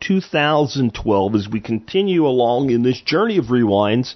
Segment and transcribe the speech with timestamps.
[0.00, 4.14] 2012 as we continue along in this journey of rewinds,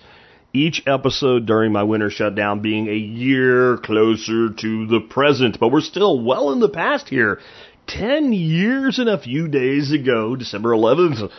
[0.52, 5.58] each episode during my winter shutdown being a year closer to the present.
[5.58, 7.40] But we're still well in the past here.
[7.88, 11.30] 10 years and a few days ago, December 11th,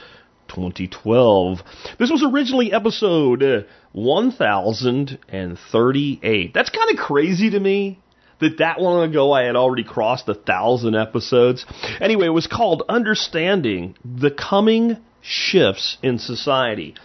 [0.50, 1.64] 2012.
[2.00, 3.62] This was originally episode uh,
[3.94, 6.54] 1038.
[6.54, 8.03] That's kind of crazy to me
[8.44, 11.66] that that long ago I had already crossed a thousand episodes.
[12.00, 16.96] Anyway, it was called Understanding the Coming Shifts in Society.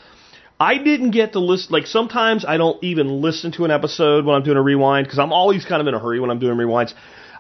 [0.61, 4.35] I didn't get to listen, like sometimes I don't even listen to an episode when
[4.35, 6.57] I'm doing a rewind because I'm always kind of in a hurry when I'm doing
[6.57, 6.95] rewinds.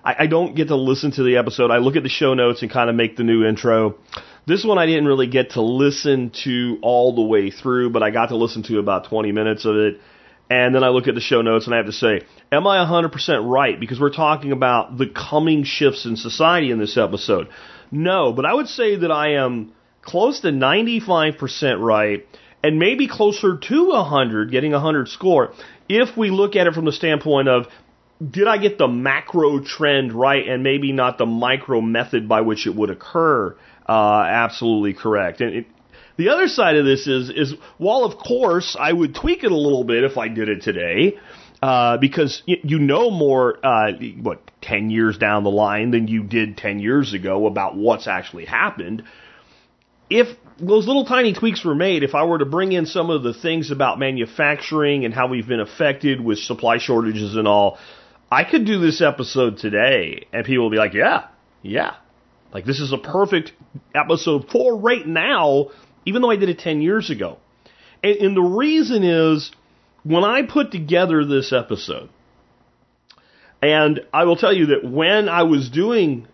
[0.05, 1.73] I, I don't get to listen to the episode.
[1.73, 3.97] I look at the show notes and kind of make the new intro.
[4.47, 8.11] This one I didn't really get to listen to all the way through, but I
[8.11, 10.01] got to listen to about 20 minutes of it
[10.51, 12.79] and then I look at the show notes and I have to say, am I
[12.79, 13.79] 100% right?
[13.79, 17.49] Because we're talking about the coming shifts in society in this episode.
[17.91, 22.27] No, but I would say that I am close to 95% right
[22.63, 25.53] and maybe closer to 100, getting a 100 score,
[25.89, 27.67] if we look at it from the standpoint of
[28.27, 32.67] did I get the macro trend right and maybe not the micro method by which
[32.67, 33.57] it would occur?
[33.89, 35.41] Uh, absolutely correct.
[35.41, 35.67] And it,
[36.19, 39.57] the other side of this is, is while of course I would tweak it a
[39.57, 41.17] little bit if I did it today,
[41.63, 46.25] uh, because you, you know more, uh, what, 10 years down the line than you
[46.25, 49.05] did 10 years ago about what's actually happened.
[50.11, 50.27] If
[50.59, 53.33] those little tiny tweaks were made, if I were to bring in some of the
[53.33, 57.79] things about manufacturing and how we've been affected with supply shortages and all,
[58.31, 61.29] I could do this episode today and people will be like, yeah,
[61.63, 61.95] yeah.
[62.53, 63.53] Like this is a perfect
[63.95, 65.69] episode for right now
[66.09, 67.37] even though I did it 10 years ago.
[68.03, 69.53] And, and the reason is
[70.03, 72.09] when I put together this episode,
[73.61, 76.27] and I will tell you that when I was doing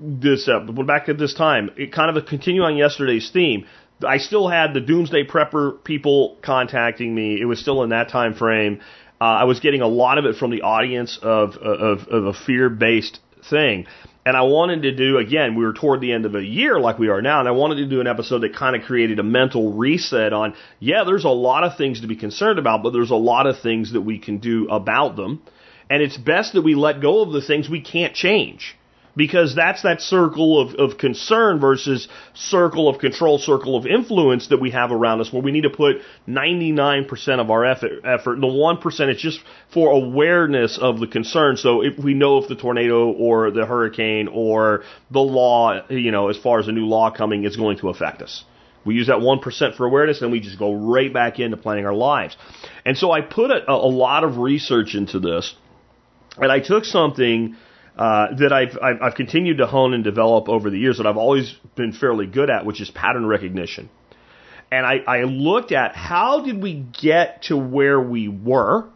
[0.00, 3.66] this episode, back at this time, it kind of a continue on yesterday's theme.
[4.06, 7.38] I still had the Doomsday Prepper people contacting me.
[7.40, 8.80] It was still in that time frame.
[9.20, 12.32] Uh, I was getting a lot of it from the audience of of, of a
[12.32, 13.18] fear based
[13.50, 13.86] thing.
[14.28, 16.98] And I wanted to do, again, we were toward the end of a year like
[16.98, 19.22] we are now, and I wanted to do an episode that kind of created a
[19.22, 23.10] mental reset on, yeah, there's a lot of things to be concerned about, but there's
[23.10, 25.40] a lot of things that we can do about them.
[25.88, 28.76] And it's best that we let go of the things we can't change
[29.18, 34.60] because that's that circle of, of concern versus circle of control, circle of influence that
[34.60, 35.96] we have around us where we need to put
[36.28, 38.40] 99% of our effort, effort.
[38.40, 39.40] The 1% is just
[39.74, 41.56] for awareness of the concern.
[41.56, 46.28] So if we know if the tornado or the hurricane or the law, you know,
[46.28, 48.44] as far as a new law coming is going to affect us.
[48.84, 51.94] We use that 1% for awareness and we just go right back into planning our
[51.94, 52.36] lives.
[52.86, 55.56] And so I put a, a lot of research into this
[56.36, 57.56] and I took something
[57.98, 61.16] uh, that I've, I've, I've continued to hone and develop over the years that I've
[61.16, 63.90] always been fairly good at, which is pattern recognition.
[64.70, 68.88] And I, I looked at how did we get to where we were,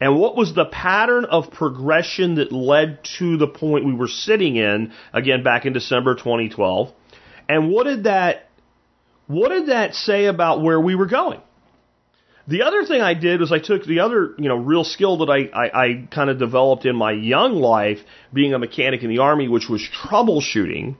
[0.00, 4.56] and what was the pattern of progression that led to the point we were sitting
[4.56, 6.92] in again back in December 2012,
[7.48, 8.48] and what did that
[9.26, 11.40] what did that say about where we were going?
[12.48, 15.28] The other thing I did was I took the other, you know, real skill that
[15.28, 17.98] I, I, I kind of developed in my young life,
[18.32, 20.96] being a mechanic in the Army, which was troubleshooting.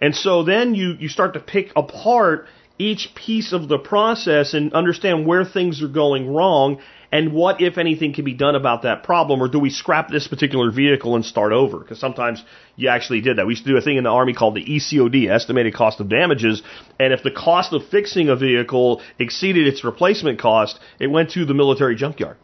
[0.00, 2.46] And so then you, you start to pick apart
[2.78, 6.80] each piece of the process and understand where things are going wrong
[7.14, 10.26] and what, if anything, can be done about that problem, or do we scrap this
[10.26, 11.78] particular vehicle and start over?
[11.78, 12.42] Because sometimes
[12.74, 13.46] you actually did that.
[13.46, 16.08] We used to do a thing in the Army called the ECOD, estimated cost of
[16.08, 16.60] damages,
[16.98, 21.44] and if the cost of fixing a vehicle exceeded its replacement cost, it went to
[21.44, 22.36] the military junkyard.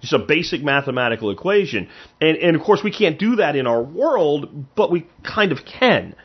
[0.00, 1.88] Just a basic mathematical equation.
[2.20, 5.58] And, and of course, we can't do that in our world, but we kind of
[5.64, 6.16] can.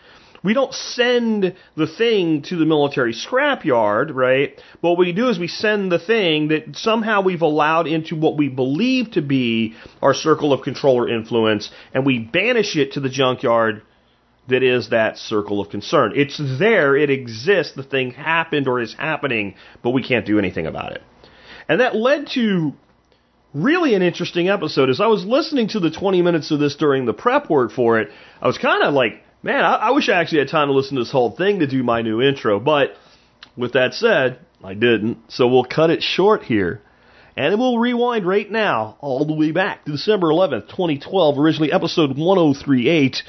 [0.46, 4.62] We don't send the thing to the military scrapyard, right?
[4.80, 8.38] But what we do is we send the thing that somehow we've allowed into what
[8.38, 13.00] we believe to be our circle of control or influence, and we banish it to
[13.00, 13.82] the junkyard
[14.48, 16.14] that is that circle of concern.
[16.16, 20.68] It's there, it exists, the thing happened or is happening, but we can't do anything
[20.68, 21.02] about it.
[21.68, 22.74] And that led to
[23.56, 24.92] really an interesting episode.
[24.92, 28.00] As I was listening to the 20 minutes of this during the prep work for
[28.00, 28.10] it,
[28.40, 30.96] I was kind of like Man, I, I wish I actually had time to listen
[30.96, 32.96] to this whole thing to do my new intro, but
[33.56, 36.82] With that said, I didn't, so we'll cut it short here.
[37.38, 42.18] And we'll rewind right now, all the way back to December 11th, 2012, originally episode
[42.18, 43.22] 1038,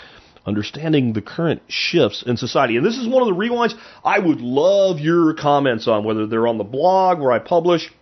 [0.46, 2.78] Understanding the Current Shifts in Society.
[2.78, 6.48] And this is one of the rewinds I would love your comments on, whether they're
[6.48, 7.92] on the blog where I publish,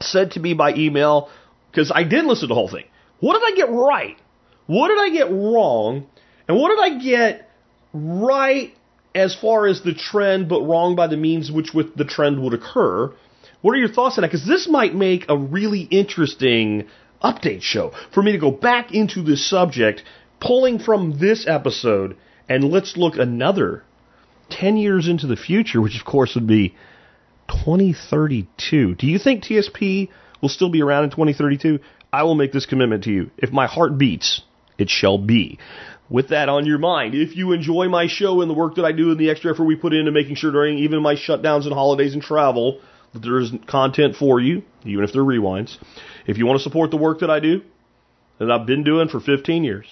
[0.00, 1.28] sent to me by email,
[1.70, 2.86] because I did listen to the whole thing.
[3.20, 4.16] What did I get right?
[4.66, 6.06] What did I get wrong?
[6.52, 7.48] And what did I get
[7.94, 8.74] right
[9.14, 12.52] as far as the trend, but wrong by the means which with the trend would
[12.52, 13.10] occur?
[13.62, 14.28] What are your thoughts on that?
[14.30, 16.88] Because this might make a really interesting
[17.24, 20.02] update show for me to go back into this subject,
[20.40, 22.18] pulling from this episode,
[22.50, 23.82] and let's look another
[24.50, 26.76] 10 years into the future, which of course would be
[27.48, 28.96] 2032.
[28.96, 30.10] Do you think TSP
[30.42, 31.78] will still be around in 2032?
[32.12, 33.30] I will make this commitment to you.
[33.38, 34.42] If my heart beats,
[34.76, 35.58] it shall be.
[36.12, 38.92] With that on your mind, if you enjoy my show and the work that I
[38.92, 41.72] do and the extra effort we put into making sure during even my shutdowns and
[41.72, 42.80] holidays and travel,
[43.14, 45.78] that there is content for you, even if they're rewinds.
[46.26, 47.62] If you want to support the work that I do,
[48.38, 49.86] that I've been doing for 15 years,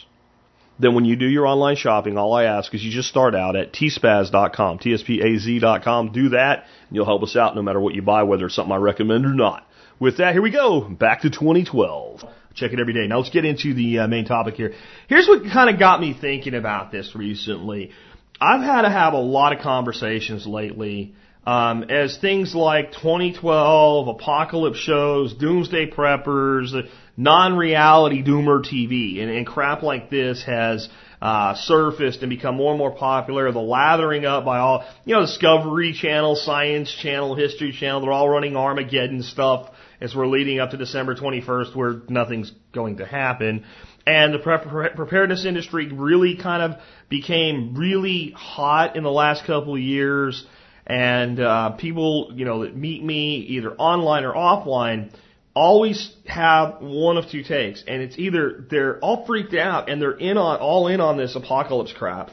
[0.78, 3.56] then when you do your online shopping, all I ask is you just start out
[3.56, 6.12] at tspaz.com, T-S-P-A-Z.com.
[6.12, 6.58] Do that,
[6.88, 9.25] and you'll help us out no matter what you buy, whether it's something I recommend
[9.25, 9.66] or not.
[9.99, 10.82] With that, here we go.
[10.82, 12.25] Back to 2012.
[12.60, 13.06] Check it every day.
[13.06, 14.74] Now let's get into the uh, main topic here.
[15.08, 17.90] Here's what kind of got me thinking about this recently.
[18.38, 21.14] I've had to have a lot of conversations lately
[21.46, 26.86] um, as things like 2012, apocalypse shows, doomsday preppers,
[27.16, 30.86] non-reality doomer TV, and, and crap like this has
[31.22, 33.50] uh, surfaced and become more and more popular.
[33.52, 38.28] The lathering up by all, you know, Discovery Channel, Science Channel, History Channel, they're all
[38.28, 39.70] running Armageddon stuff
[40.00, 43.64] as we're leading up to December 21st where nothing's going to happen.
[44.06, 49.81] And the preparedness industry really kind of became really hot in the last couple of
[49.81, 50.44] years.
[50.87, 55.12] And uh, people, you know, that meet me either online or offline
[55.55, 60.17] always have one of two takes, and it's either they're all freaked out and they're
[60.17, 62.31] in on all in on this apocalypse crap,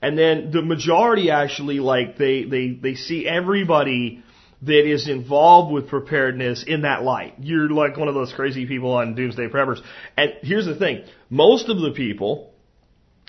[0.00, 4.22] and then the majority actually like they they they see everybody
[4.62, 7.34] that is involved with preparedness in that light.
[7.40, 9.80] You're like one of those crazy people on Doomsday Preppers.
[10.16, 12.52] And here's the thing: most of the people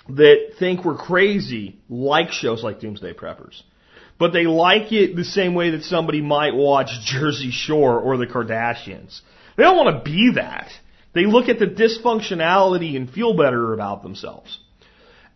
[0.09, 3.61] that think we're crazy like shows like Doomsday Preppers
[4.19, 8.27] but they like it the same way that somebody might watch Jersey Shore or the
[8.27, 9.21] Kardashians.
[9.55, 10.69] They don't want to be that.
[11.13, 14.59] They look at the dysfunctionality and feel better about themselves.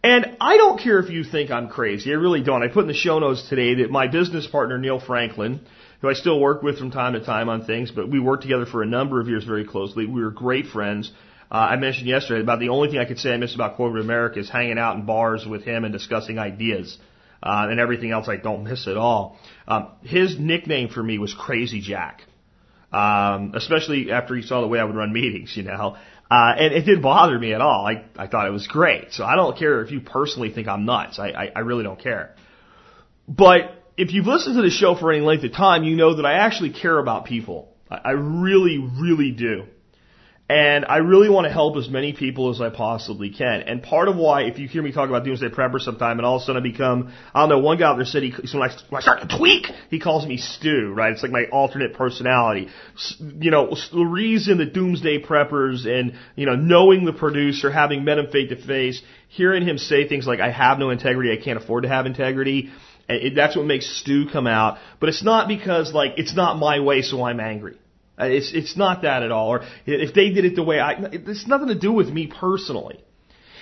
[0.03, 2.11] And I don't care if you think I'm crazy.
[2.11, 2.63] I really don't.
[2.63, 5.61] I put in the show notes today that my business partner, Neil Franklin,
[6.01, 8.65] who I still work with from time to time on things, but we worked together
[8.65, 10.06] for a number of years very closely.
[10.06, 11.12] We were great friends.
[11.51, 14.03] Uh, I mentioned yesterday about the only thing I could say I miss about corporate
[14.03, 16.98] America is hanging out in bars with him and discussing ideas
[17.44, 19.38] uh, and everything else I don't miss at all.
[19.68, 22.24] Um, his nickname for me was Crazy Jack,
[22.92, 25.97] um, especially after he saw the way I would run meetings, you know.
[26.31, 27.86] Uh, and it didn't bother me at all.
[27.86, 29.12] I, I thought it was great.
[29.12, 31.19] So I don't care if you personally think I'm nuts.
[31.19, 32.36] I, I, I really don't care.
[33.27, 36.25] But if you've listened to the show for any length of time, you know that
[36.25, 37.69] I actually care about people.
[37.89, 39.65] I, really, really do.
[40.49, 43.61] And I really want to help as many people as I possibly can.
[43.61, 46.38] And part of why, if you hear me talk about Doomsday Prepper sometime, and all
[46.38, 48.59] of a sudden I become, I don't know, one guy out there said he, so
[48.59, 51.13] when I, when I start to tweak, he calls me Stu, right?
[51.13, 52.68] It's like my alternate personality.
[53.19, 58.18] You know, the reason that Doomsday Preppers and, you know, knowing the producer, having met
[58.18, 61.63] him face to face, hearing him say things like, I have no integrity, I can't
[61.63, 62.71] afford to have integrity,
[63.13, 64.77] it, that's what makes Stu come out.
[64.99, 67.77] But it's not because, like, it's not my way, so I'm angry.
[68.19, 69.49] Uh, it's it's not that at all.
[69.49, 73.03] Or if they did it the way I, it's nothing to do with me personally.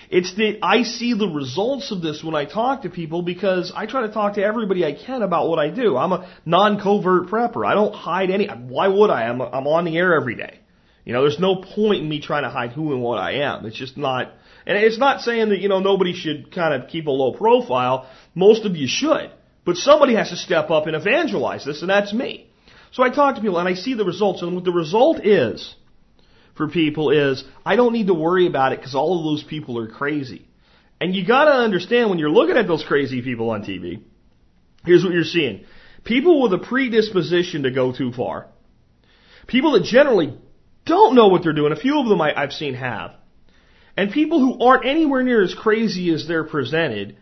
[0.09, 3.85] It's that I see the results of this when I talk to people because I
[3.85, 5.95] try to talk to everybody I can about what I do.
[5.97, 7.63] I'm a non-covert prepper.
[7.65, 8.47] I don't hide any.
[8.47, 9.25] Why would I?
[9.25, 10.59] I'm I'm on the air every day.
[11.05, 13.65] You know, there's no point in me trying to hide who and what I am.
[13.65, 14.33] It's just not.
[14.65, 18.09] And it's not saying that you know nobody should kind of keep a low profile.
[18.35, 19.31] Most of you should,
[19.69, 22.49] but somebody has to step up and evangelize this, and that's me.
[22.89, 25.75] So I talk to people and I see the results, and what the result is
[26.55, 29.77] for people is I don't need to worry about it because all of those people
[29.77, 30.47] are crazy.
[30.99, 34.01] And you gotta understand when you're looking at those crazy people on TV,
[34.85, 35.65] here's what you're seeing.
[36.03, 38.47] People with a predisposition to go too far.
[39.45, 40.35] People that generally
[40.87, 41.73] don't know what they're doing.
[41.73, 43.11] A few of them I, I've seen have.
[43.95, 47.17] And people who aren't anywhere near as crazy as they're presented,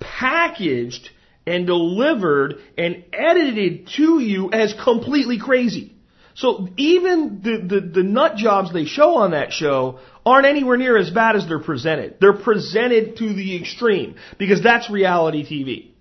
[0.00, 1.10] packaged
[1.46, 5.94] and delivered and edited to you as completely crazy.
[6.34, 10.96] So even the, the, the nut jobs they show on that show aren't anywhere near
[10.98, 12.16] as bad as they're presented.
[12.20, 15.92] They're presented to the extreme because that's reality TV.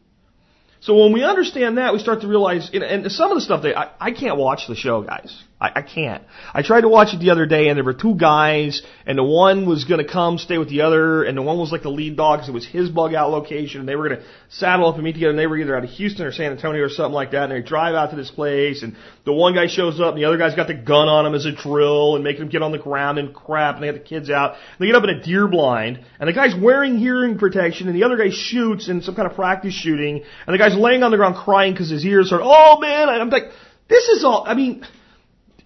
[0.82, 3.64] So when we understand that, we start to realize, and and some of the stuff
[3.64, 5.36] that I, I can't watch the show, guys.
[5.60, 6.22] I, I can't.
[6.54, 9.24] I tried to watch it the other day, and there were two guys, and the
[9.24, 11.90] one was going to come stay with the other, and the one was like the
[11.90, 14.90] lead dog because it was his bug out location, and they were going to saddle
[14.90, 16.90] up and meet together, and they were either out of Houston or San Antonio or
[16.90, 20.02] something like that, and they drive out to this place, and the one guy shows
[20.02, 22.42] up, and the other guy's got the gun on him as a drill, and making
[22.42, 24.88] him get on the ground and crap, and they have the kids out, and they
[24.88, 28.18] get up in a deer blind, and the guy's wearing hearing protection, and the other
[28.18, 31.38] guy shoots in some kind of practice shooting, and the guy's laying on the ground
[31.38, 32.42] crying because his ears hurt.
[32.44, 33.52] Oh man, I'm like,
[33.88, 34.44] this is all.
[34.46, 34.86] I mean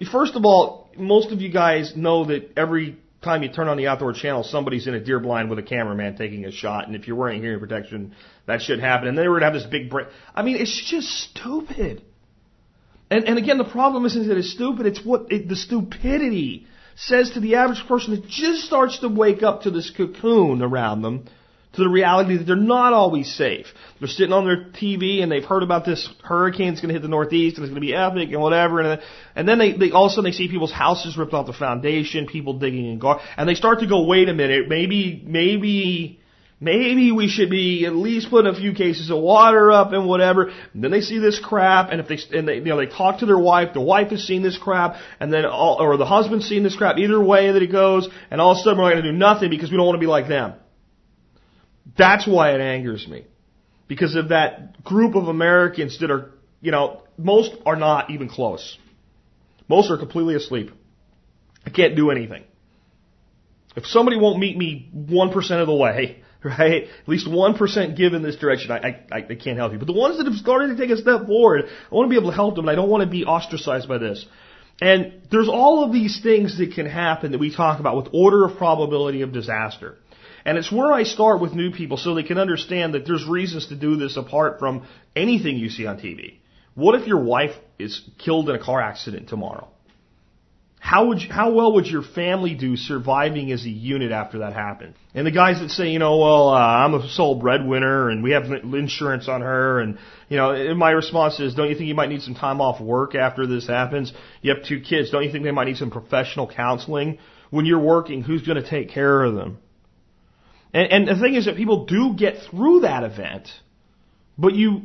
[0.05, 3.87] First of all, most of you guys know that every time you turn on the
[3.87, 7.07] outdoor channel, somebody's in a deer blind with a cameraman taking a shot, and if
[7.07, 8.15] you're wearing hearing protection,
[8.47, 9.09] that should happen.
[9.09, 10.07] And then we're gonna have this big break.
[10.33, 12.01] I mean, it's just stupid.
[13.11, 17.31] And and again, the problem isn't that it's stupid; it's what it, the stupidity says
[17.31, 21.25] to the average person that just starts to wake up to this cocoon around them
[21.73, 23.67] to the reality that they're not always safe.
[23.99, 27.03] They're sitting on their TV and they've heard about this hurricane that's going to hit
[27.03, 28.81] the Northeast and it's going to be epic and whatever.
[28.81, 29.01] And
[29.35, 31.53] and then they, they all of a sudden they see people's houses ripped off the
[31.53, 36.19] foundation, people digging in gar, and they start to go, wait a minute, maybe, maybe,
[36.59, 40.51] maybe we should be at least putting a few cases of water up and whatever.
[40.73, 43.19] And then they see this crap, and if they and they you know they talk
[43.19, 46.49] to their wife, the wife has seen this crap, and then all, or the husband's
[46.49, 46.97] seen this crap.
[46.97, 49.51] Either way that it goes, and all of a sudden we're going to do nothing
[49.51, 50.55] because we don't want to be like them.
[51.97, 53.25] That's why it angers me.
[53.87, 56.31] Because of that group of Americans that are,
[56.61, 58.77] you know, most are not even close.
[59.67, 60.71] Most are completely asleep.
[61.65, 62.43] I can't do anything.
[63.75, 66.83] If somebody won't meet me 1% of the way, right?
[66.83, 69.79] At least 1% give in this direction, I, I, I can't help you.
[69.79, 72.19] But the ones that have started to take a step forward, I want to be
[72.19, 74.25] able to help them and I don't want to be ostracized by this.
[74.81, 78.45] And there's all of these things that can happen that we talk about with order
[78.45, 79.97] of probability of disaster.
[80.45, 83.67] And it's where I start with new people so they can understand that there's reasons
[83.67, 86.39] to do this apart from anything you see on TV.
[86.75, 89.67] What if your wife is killed in a car accident tomorrow?
[90.79, 94.53] How would you, how well would your family do surviving as a unit after that
[94.53, 94.95] happened?
[95.13, 98.31] And the guys that say, you know, well, uh, I'm a sole breadwinner and we
[98.31, 99.97] have insurance on her, and
[100.29, 103.13] you know, my response is, don't you think you might need some time off work
[103.13, 104.13] after this happens?
[104.41, 107.19] You have two kids, don't you think they might need some professional counseling?
[107.49, 109.57] When you're working, who's going to take care of them?
[110.73, 113.49] And, and the thing is that people do get through that event,
[114.37, 114.83] but you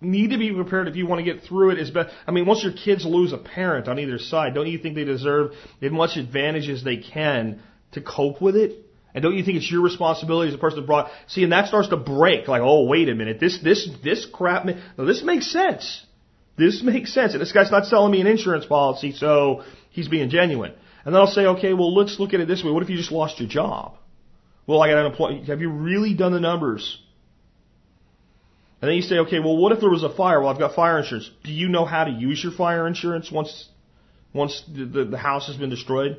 [0.00, 2.14] need to be prepared if you want to get through it as best.
[2.26, 5.04] I mean, once your kids lose a parent on either side, don't you think they
[5.04, 5.52] deserve
[5.82, 7.60] as much advantage as they can
[7.92, 8.82] to cope with it?
[9.14, 11.10] And don't you think it's your responsibility as a person that brought?
[11.26, 12.48] See, and that starts to break.
[12.48, 14.66] Like, oh, wait a minute, this this this crap.
[14.66, 16.04] No, this makes sense.
[16.58, 17.32] This makes sense.
[17.32, 20.72] And this guy's not selling me an insurance policy, so he's being genuine.
[21.04, 22.70] And then I'll say, okay, well, let's look at it this way.
[22.70, 23.96] What if you just lost your job?
[24.66, 25.46] Well, I got unemployment.
[25.46, 27.00] Have you really done the numbers?
[28.80, 30.40] And then you say, okay, well, what if there was a fire?
[30.40, 31.30] Well, I've got fire insurance.
[31.44, 33.68] Do you know how to use your fire insurance once
[34.34, 36.18] once the, the, the house has been destroyed?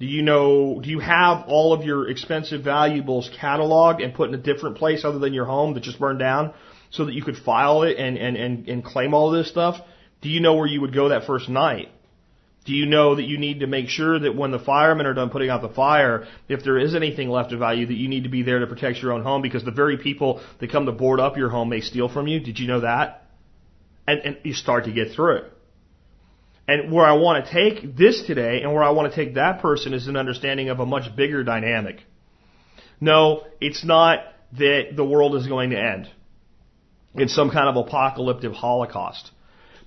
[0.00, 0.80] Do you know?
[0.80, 5.04] Do you have all of your expensive valuables cataloged and put in a different place
[5.04, 6.52] other than your home that just burned down,
[6.90, 9.76] so that you could file it and and and, and claim all this stuff?
[10.20, 11.90] Do you know where you would go that first night?
[12.68, 15.30] Do you know that you need to make sure that when the firemen are done
[15.30, 18.28] putting out the fire, if there is anything left of value, that you need to
[18.28, 21.18] be there to protect your own home because the very people that come to board
[21.18, 22.40] up your home may steal from you?
[22.40, 23.24] Did you know that?
[24.06, 25.46] And, and you start to get through.
[26.68, 29.62] And where I want to take this today and where I want to take that
[29.62, 32.02] person is an understanding of a much bigger dynamic.
[33.00, 34.24] No, it's not
[34.58, 36.10] that the world is going to end.
[37.14, 39.30] It's some kind of apocalyptic holocaust.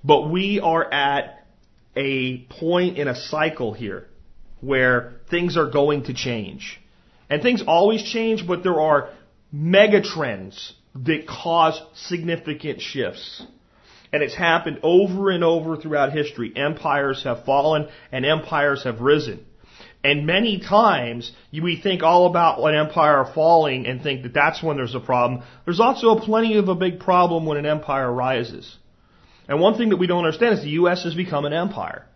[0.02, 1.41] But we are at
[1.96, 4.06] a point in a cycle here
[4.60, 6.80] where things are going to change.
[7.28, 9.10] And things always change, but there are
[9.54, 13.42] megatrends that cause significant shifts.
[14.12, 16.52] And it's happened over and over throughout history.
[16.54, 19.44] Empires have fallen and empires have risen.
[20.04, 24.76] And many times we think all about an empire falling and think that that's when
[24.76, 25.42] there's a problem.
[25.64, 28.76] There's also plenty of a big problem when an empire rises.
[29.48, 31.04] And one thing that we don't understand is the U.S.
[31.04, 32.06] has become an empire.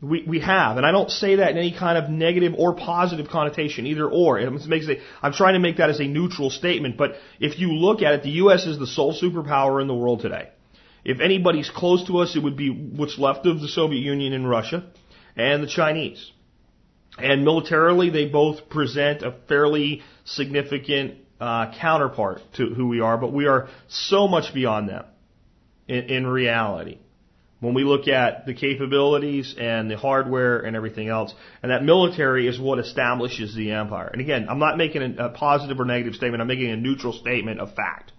[0.00, 3.28] We, we have, and I don't say that in any kind of negative or positive
[3.28, 4.38] connotation, either or.
[4.40, 7.72] It makes a, I'm trying to make that as a neutral statement, but if you
[7.72, 8.66] look at it, the U.S.
[8.66, 10.48] is the sole superpower in the world today.
[11.04, 14.48] If anybody's close to us, it would be what's left of the Soviet Union and
[14.48, 14.84] Russia
[15.36, 16.32] and the Chinese.
[17.16, 23.32] And militarily, they both present a fairly significant uh, counterpart to who we are, but
[23.32, 25.04] we are so much beyond them
[25.88, 26.98] in, in reality.
[27.60, 32.48] When we look at the capabilities and the hardware and everything else, and that military
[32.48, 34.08] is what establishes the empire.
[34.12, 36.40] And again, I'm not making a, a positive or negative statement.
[36.40, 38.10] I'm making a neutral statement of fact.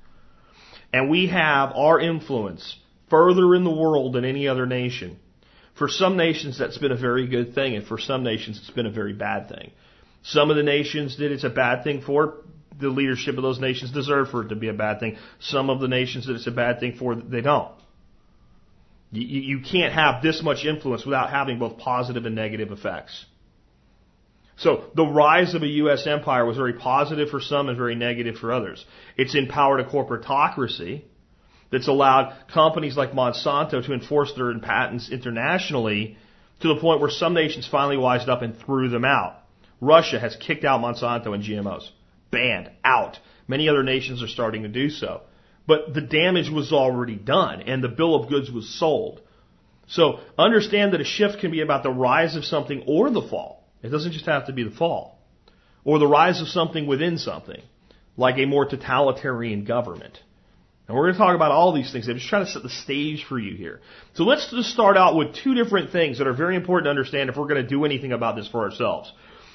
[0.93, 2.77] and we have our influence
[3.10, 5.17] further in the world than any other nation,
[5.77, 8.86] for some nations that's been a very good thing, and for some nations it's been
[8.86, 9.72] a very bad thing.
[10.22, 12.36] Some of the nations that it's a bad thing for,
[12.80, 15.18] the leadership of those nations deserve for it to be a bad thing.
[15.39, 17.72] Some of the nations that it's a bad thing for, they don't.
[19.12, 23.25] You, you can't have this much influence without having both positive and negative effects.
[24.58, 26.06] So the rise of a U.S.
[26.08, 28.84] empire was very positive for some and very negative for others.
[29.18, 31.03] It's empowered a corporatocracy
[31.72, 36.18] that's allowed companies like Monsanto to enforce their patents internationally
[36.62, 39.38] to the point where some nations finally wised up and threw them out.
[39.82, 41.89] Russia has kicked out Monsanto and GMOs.
[42.34, 42.70] Banned.
[42.84, 43.18] Out.
[43.48, 45.22] Many other nations are starting to do so.
[45.66, 49.22] But the damage was already done and the bill of goods was sold.
[49.88, 53.63] So understand that a shift can be about the rise of something or the fall.
[53.82, 55.20] It doesn't just have to be the fall.
[55.86, 57.62] Or the rise of something within something,
[58.18, 60.18] like a more totalitarian government.
[60.88, 62.08] And we're going to talk about all these things.
[62.08, 63.82] I'm just trying to set the stage for you here.
[64.16, 67.30] So let's just start out with two different things that are very important to understand
[67.30, 69.12] if we're going to do anything about this for ourselves.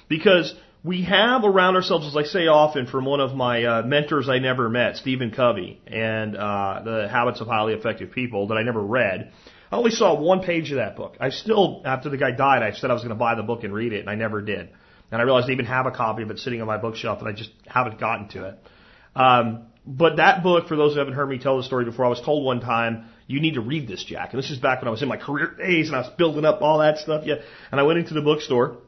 [0.09, 0.55] Because
[0.85, 4.39] we have around ourselves, as I say often from one of my uh, mentors I
[4.39, 8.81] never met, Stephen Covey, and uh, The Habits of Highly Effective People that I never
[8.81, 9.33] read.
[9.71, 11.17] I only saw one page of that book.
[11.21, 13.65] I still, after the guy died, I said I was going to buy the book
[13.65, 14.71] and read it, and I never did.
[15.11, 17.29] And I realized I even have a copy of it sitting on my bookshelf, and
[17.29, 18.59] I just haven't gotten to it.
[19.17, 22.09] Um, but that book, for those who haven't heard me tell the story before, I
[22.09, 24.33] was told one time, you need to read this, Jack.
[24.33, 26.45] And this is back when I was in my career days and I was building
[26.45, 27.25] up all that stuff.
[27.27, 27.37] Yeah.
[27.71, 28.79] And I went into the bookstore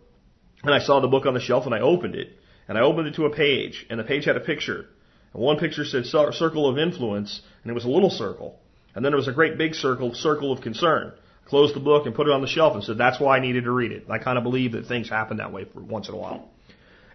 [0.63, 2.39] and I saw the book on the shelf and I opened it.
[2.69, 4.87] And I opened it to a page and the page had a picture.
[5.33, 8.59] And one picture said circle of influence and it was a little circle.
[8.95, 11.13] And then there was a great big circle, circle of concern.
[11.45, 13.41] I closed the book and put it on the shelf and said that's why I
[13.41, 14.07] needed to read it.
[14.09, 16.49] I kind of believe that things happen that way for once in a while.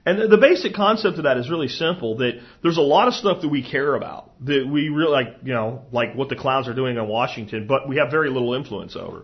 [0.06, 3.42] And the basic concept of that is really simple, that there's a lot of stuff
[3.42, 6.76] that we care about, that we really like, you know, like what the clowns are
[6.76, 9.24] doing in Washington, but we have very little influence over.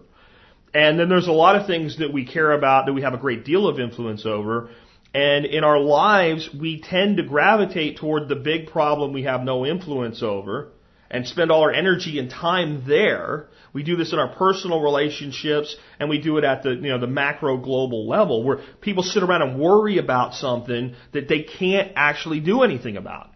[0.73, 3.17] And then there's a lot of things that we care about that we have a
[3.17, 4.69] great deal of influence over.
[5.13, 9.65] And in our lives, we tend to gravitate toward the big problem we have no
[9.65, 10.69] influence over
[11.09, 13.47] and spend all our energy and time there.
[13.73, 16.99] We do this in our personal relationships and we do it at the, you know,
[16.99, 21.91] the macro global level where people sit around and worry about something that they can't
[21.97, 23.30] actually do anything about.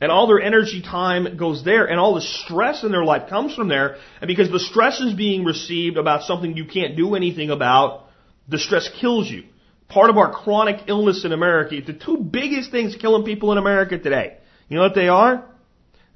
[0.00, 3.54] And all their energy time goes there, and all the stress in their life comes
[3.54, 3.96] from there.
[4.20, 8.06] And because the stress is being received about something you can't do anything about,
[8.48, 9.44] the stress kills you.
[9.88, 13.98] Part of our chronic illness in America, the two biggest things killing people in America
[13.98, 15.44] today, you know what they are?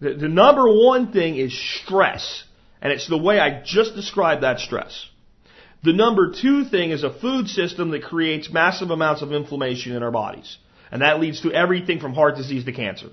[0.01, 2.45] The, the number one thing is stress.
[2.81, 5.09] And it's the way I just described that stress.
[5.83, 10.03] The number two thing is a food system that creates massive amounts of inflammation in
[10.03, 10.57] our bodies.
[10.91, 13.09] And that leads to everything from heart disease to cancer.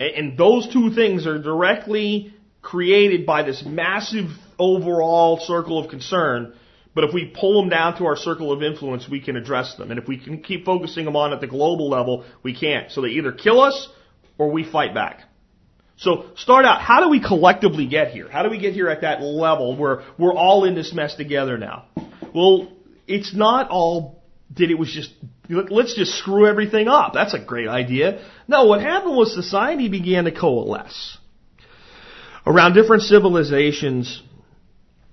[0.00, 2.32] And those two things are directly
[2.62, 4.26] created by this massive
[4.58, 6.54] overall circle of concern.
[6.94, 9.90] But if we pull them down to our circle of influence, we can address them.
[9.90, 12.90] And if we can keep focusing them on at the global level, we can't.
[12.90, 13.88] So they either kill us
[14.36, 15.22] or we fight back.
[15.96, 18.28] So start out, how do we collectively get here?
[18.28, 21.58] How do we get here at that level where we're all in this mess together
[21.58, 21.86] now?
[22.32, 22.70] Well,
[23.08, 25.12] it's not all did it was just
[25.48, 27.14] let's just screw everything up.
[27.14, 28.24] That's a great idea.
[28.46, 31.18] No, what happened was society began to coalesce
[32.46, 34.22] around different civilizations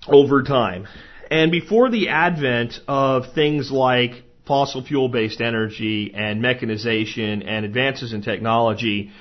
[0.07, 0.87] over time.
[1.31, 8.13] And before the advent of things like fossil fuel based energy and mechanization and advances
[8.13, 9.11] in technology,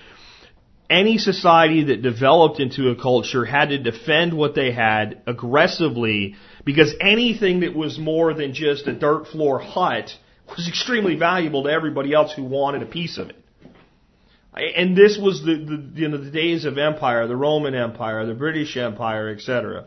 [0.91, 6.95] any society that developed into a culture had to defend what they had aggressively because
[7.01, 10.11] anything that was more than just a dirt floor hut
[10.49, 13.37] was extremely valuable to everybody else who wanted a piece of it.
[14.55, 18.35] And this was the, the you know the days of empire, the Roman Empire, the
[18.35, 19.87] British Empire, etc.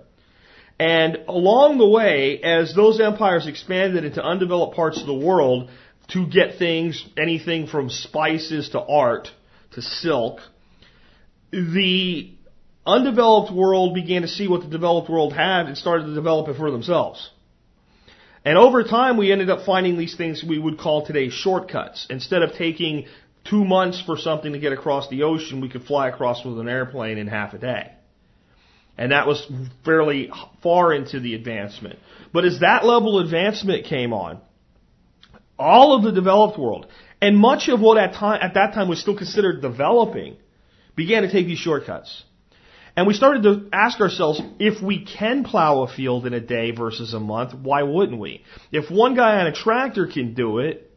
[0.77, 5.69] And along the way, as those empires expanded into undeveloped parts of the world
[6.09, 9.29] to get things, anything from spices to art
[9.71, 10.39] to silk,
[11.51, 12.33] the
[12.85, 16.57] undeveloped world began to see what the developed world had and started to develop it
[16.57, 17.29] for themselves.
[18.47, 22.07] And over time, we ended up finding these things we would call today shortcuts.
[22.09, 23.07] Instead of taking
[23.43, 26.69] two months for something to get across the ocean, we could fly across with an
[26.69, 27.91] airplane in half a day.
[28.97, 29.45] And that was
[29.83, 30.31] fairly
[30.63, 31.99] far into the advancement.
[32.31, 34.39] But as that level of advancement came on,
[35.59, 36.87] all of the developed world,
[37.21, 40.37] and much of what at, time, at that time was still considered developing,
[40.95, 42.23] began to take these shortcuts.
[42.97, 46.71] And we started to ask ourselves, if we can plow a field in a day
[46.71, 48.43] versus a month, why wouldn't we?
[48.71, 50.91] If one guy on a tractor can do it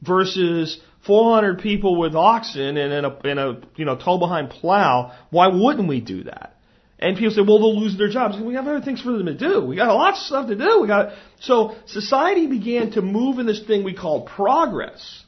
[0.00, 5.12] versus 400 people with oxen and in a, in a you know tow behind plow,
[5.30, 6.56] why wouldn't we do that?
[7.00, 8.40] And people say, well, they'll lose their jobs.
[8.40, 9.64] We have other things for them to do.
[9.64, 10.80] We got a lot of stuff to do.
[10.80, 15.24] We got so society began to move in this thing we call progress.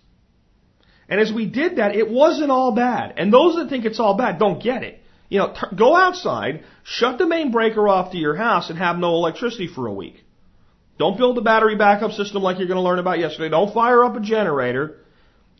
[1.08, 3.14] And as we did that, it wasn't all bad.
[3.16, 5.01] And those that think it's all bad don't get it.
[5.32, 8.98] You know, t- go outside, shut the main breaker off to your house, and have
[8.98, 10.22] no electricity for a week.
[10.98, 13.48] Don't build a battery backup system like you're going to learn about yesterday.
[13.48, 14.98] Don't fire up a generator,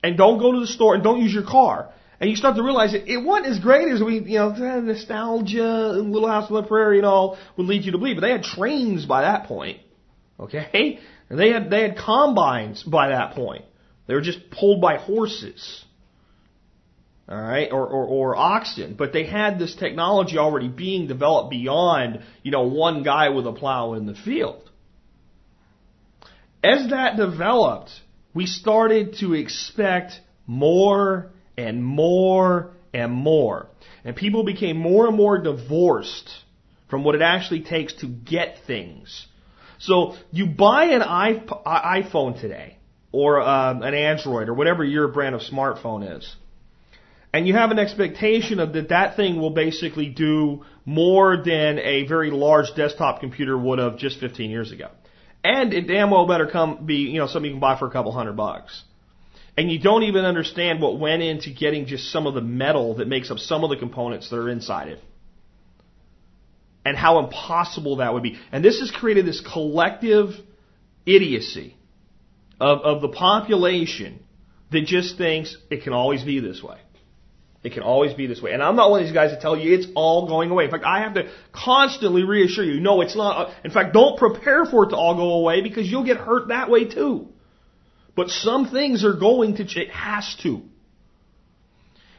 [0.03, 1.89] and don't go to the store and don't use your car.
[2.21, 4.81] And you start to realize it, it wasn't as great as we, you know, uh,
[4.81, 8.17] nostalgia, Little House on the Prairie and all would lead you to believe.
[8.17, 9.81] But they had trains by that point.
[10.39, 11.01] Okay?
[11.31, 13.65] And they had, they had combines by that point.
[14.07, 15.83] They were just pulled by horses.
[17.29, 17.73] Alright?
[17.73, 18.95] Or, or, or oxen.
[18.95, 23.53] But they had this technology already being developed beyond, you know, one guy with a
[23.53, 24.69] plow in the field.
[26.65, 27.91] As that developed,
[28.35, 33.67] we started to expect more and more and more.
[34.05, 36.31] And people became more and more divorced
[36.89, 39.27] from what it actually takes to get things.
[39.79, 42.77] So you buy an iPhone today,
[43.11, 46.37] or um, an Android, or whatever your brand of smartphone is,
[47.33, 52.07] and you have an expectation of that that thing will basically do more than a
[52.07, 54.89] very large desktop computer would have just 15 years ago.
[55.45, 57.91] And it damn well better come be, you know, something you can buy for a
[57.91, 58.83] couple hundred bucks
[59.57, 63.09] and you don't even understand what went into getting just some of the metal that
[63.09, 64.99] makes up some of the components that are inside it.
[66.85, 68.39] And how impossible that would be.
[68.51, 70.31] And this has created this collective
[71.07, 71.77] idiocy
[72.61, 74.21] of, of the population
[74.73, 76.79] that just thinks it can always be this way.
[77.63, 78.53] It can always be this way.
[78.53, 80.65] And I'm not one of these guys that tell you it's all going away.
[80.65, 83.53] In fact, I have to constantly reassure you, no, it's not.
[83.65, 86.69] In fact, don't prepare for it to all go away because you'll get hurt that
[86.71, 87.29] way too.
[88.17, 90.63] But some things are going to, it has to.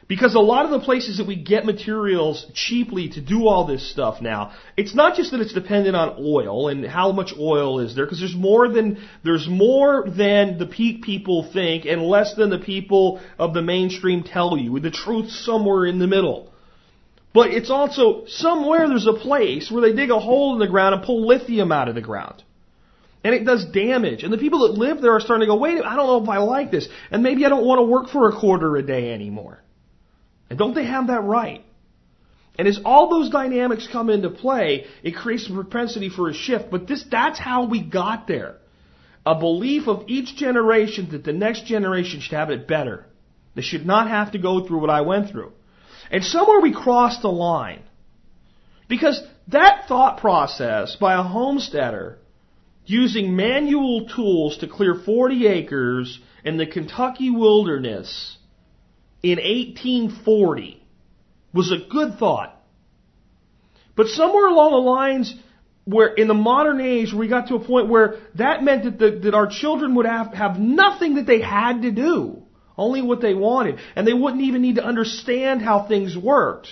[0.06, 3.90] Because a lot of the places that we get materials cheaply to do all this
[3.90, 7.96] stuff now, it's not just that it's dependent on oil and how much oil is
[7.96, 12.50] there, because there's more than, there's more than the peak people think and less than
[12.50, 14.78] the people of the mainstream tell you.
[14.78, 16.52] The truth's somewhere in the middle.
[17.32, 20.94] But it's also somewhere there's a place where they dig a hole in the ground
[20.94, 22.42] and pull lithium out of the ground.
[23.24, 24.22] And it does damage.
[24.22, 26.28] And the people that live there are starting to go, wait, I don't know if
[26.28, 26.86] I like this.
[27.10, 29.62] And maybe I don't want to work for a quarter a day anymore.
[30.50, 31.64] And don't they have that right?
[32.56, 36.70] And as all those dynamics come into play, it creates a propensity for a shift.
[36.70, 38.56] But this, that's how we got there.
[39.26, 43.06] A belief of each generation that the next generation should have it better.
[43.54, 45.52] They should not have to go through what I went through.
[46.10, 47.82] And somewhere we crossed the line.
[48.88, 52.18] Because that thought process by a homesteader
[52.86, 58.36] using manual tools to clear 40 acres in the Kentucky wilderness
[59.24, 60.82] in 1840
[61.54, 62.54] was a good thought.
[63.96, 65.34] But somewhere along the lines
[65.86, 69.20] where in the modern age we got to a point where that meant that, the,
[69.24, 72.42] that our children would have, have nothing that they had to do,
[72.76, 76.68] only what they wanted, and they wouldn't even need to understand how things worked.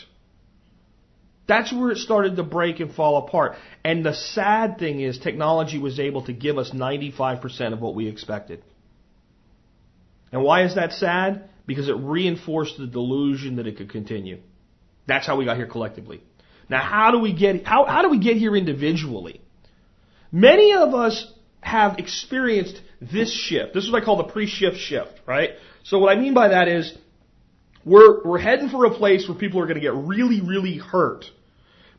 [1.47, 3.57] That's where it started to break and fall apart.
[3.83, 8.09] And the sad thing is, technology was able to give us 95% of what we
[8.09, 8.63] expected.
[10.31, 11.49] And why is that sad?
[11.67, 14.41] Because it reinforced the delusion that it could continue.
[15.07, 16.23] That's how we got here collectively.
[16.69, 19.41] Now, how do we get how, how do we get here individually?
[20.31, 23.75] Many of us have experienced this shift.
[23.75, 25.51] This is what I call the pre-shift shift, right?
[25.85, 26.97] So what I mean by that is
[27.85, 31.27] we're, we're heading for a place where people are going to get really, really hurt.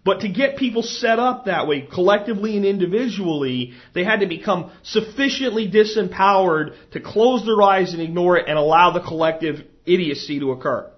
[0.06, 4.72] But to get people set up that way, collectively and individually, they had to become
[4.84, 10.52] sufficiently disempowered to close their eyes and ignore it and allow the collective idiocy to
[10.52, 10.90] occur.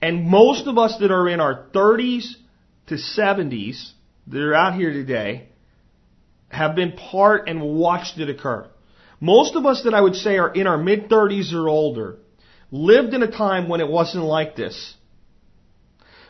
[0.00, 2.24] And most of us that are in our 30s
[2.88, 3.92] to 70s,
[4.26, 5.48] that are out here today,
[6.48, 8.68] have been part and watched it occur.
[9.20, 12.18] Most of us that I would say are in our mid 30s or older
[12.72, 14.94] lived in a time when it wasn't like this.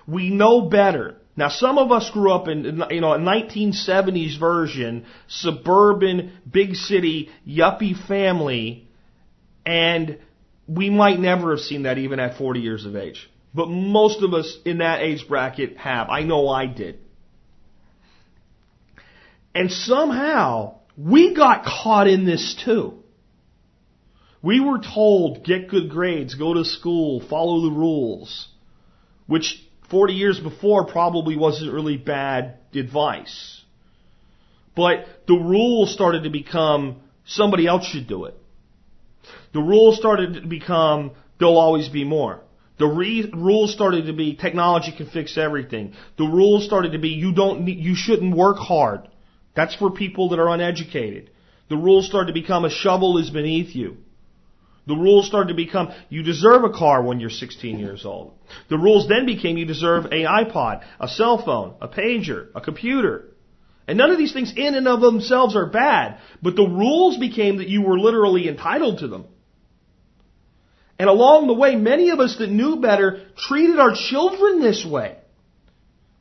[0.07, 1.17] We know better.
[1.35, 7.31] Now, some of us grew up in, you know, a 1970s version, suburban, big city,
[7.49, 8.87] yuppie family,
[9.65, 10.19] and
[10.69, 13.31] we might never have seen that even at 40 years of age.
[13.55, 16.09] But most of us in that age bracket have.
[16.11, 16.99] I know I did.
[19.55, 22.99] And somehow, we got caught in this too.
[24.43, 28.49] We were told, get good grades, go to school, follow the rules,
[29.27, 33.61] which 40 years before probably wasn't really bad advice.
[34.75, 38.35] But the rules started to become somebody else should do it.
[39.53, 42.41] The rules started to become, there'll always be more.
[42.79, 45.93] The re- rules started to be, technology can fix everything.
[46.17, 49.07] The rules started to be, you don't need, you shouldn't work hard.
[49.55, 51.29] That's for people that are uneducated.
[51.69, 53.99] The rules started to become, a shovel is beneath you.
[54.87, 58.35] The rules started to become, you deserve a car when you're 16 years old.
[58.69, 63.29] The rules then became, you deserve an iPod, a cell phone, a pager, a computer.
[63.87, 67.59] And none of these things in and of themselves are bad, but the rules became
[67.59, 69.27] that you were literally entitled to them.
[70.99, 75.17] And along the way, many of us that knew better treated our children this way.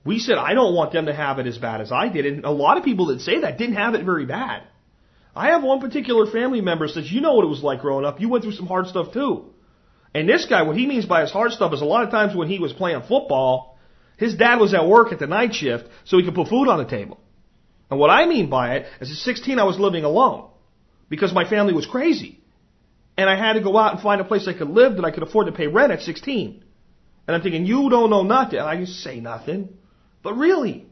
[0.04, 2.26] We said, I don't want them to have it as bad as I did.
[2.26, 4.64] And a lot of people that say that didn't have it very bad.
[5.36, 8.20] I have one particular family member says, you know what it was like growing up.
[8.20, 9.46] You went through some hard stuff too.
[10.14, 12.36] And this guy, what he means by his hard stuff is a lot of times
[12.36, 13.80] when he was playing football,
[14.18, 16.80] his dad was at work at the night shift so he could put food on
[16.80, 17.20] the table.
[17.90, 20.50] And what I mean by it is at 16 I was living alone
[21.10, 22.40] because my family was crazy.
[23.18, 25.12] And I had to go out and find a place I could live that I
[25.12, 26.64] could afford to pay rent at 16.
[27.28, 28.60] And I'm thinking, you don't know nothing.
[28.60, 29.78] And I just say nothing.
[30.24, 30.86] But really.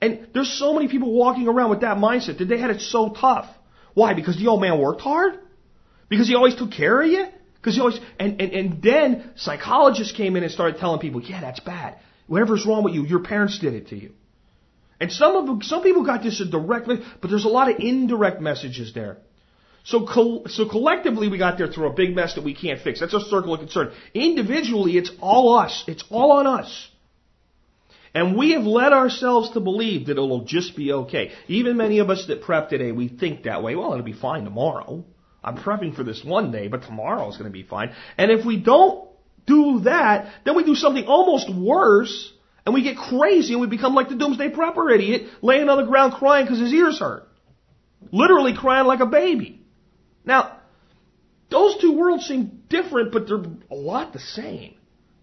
[0.00, 3.10] And there's so many people walking around with that mindset that they had it so
[3.10, 3.46] tough.
[3.96, 4.12] Why?
[4.12, 5.38] Because the old man worked hard?
[6.10, 7.28] Because he always took care of you?
[7.54, 11.40] Because he always, and, and, and then psychologists came in and started telling people, yeah,
[11.40, 11.96] that's bad.
[12.26, 14.12] Whatever's wrong with you, your parents did it to you.
[15.00, 16.86] And some of them, some people got this a direct,
[17.22, 19.16] but there's a lot of indirect messages there.
[19.84, 23.00] So, so collectively we got there through a big mess that we can't fix.
[23.00, 23.92] That's our circle of concern.
[24.12, 25.84] Individually, it's all us.
[25.88, 26.88] It's all on us.
[28.16, 31.32] And we have led ourselves to believe that it'll just be okay.
[31.48, 33.76] Even many of us that prep today, we think that way.
[33.76, 35.04] Well, it'll be fine tomorrow.
[35.44, 37.92] I'm prepping for this one day, but tomorrow is going to be fine.
[38.16, 39.06] And if we don't
[39.46, 42.32] do that, then we do something almost worse,
[42.64, 45.84] and we get crazy and we become like the doomsday prepper idiot, laying on the
[45.84, 47.28] ground crying because his ears hurt.
[48.12, 49.60] Literally crying like a baby.
[50.24, 50.60] Now,
[51.50, 54.76] those two worlds seem different, but they're a lot the same.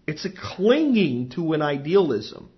[0.06, 2.50] It's a clinging to an idealism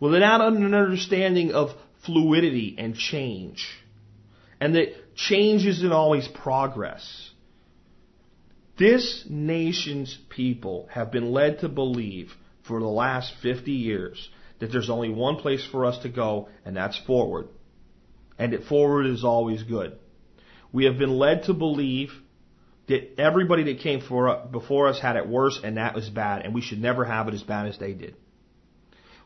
[0.00, 1.70] without an understanding of
[2.04, 3.66] fluidity and change.
[4.60, 7.30] And that change isn't always progress.
[8.78, 12.32] This nation's people have been led to believe
[12.66, 14.28] for the last 50 years
[14.58, 17.48] that there's only one place for us to go, and that's forward.
[18.38, 19.98] And that forward is always good.
[20.72, 22.10] We have been led to believe
[22.88, 26.54] that everybody that came for, before us had it worse and that was bad, and
[26.54, 28.16] we should never have it as bad as they did.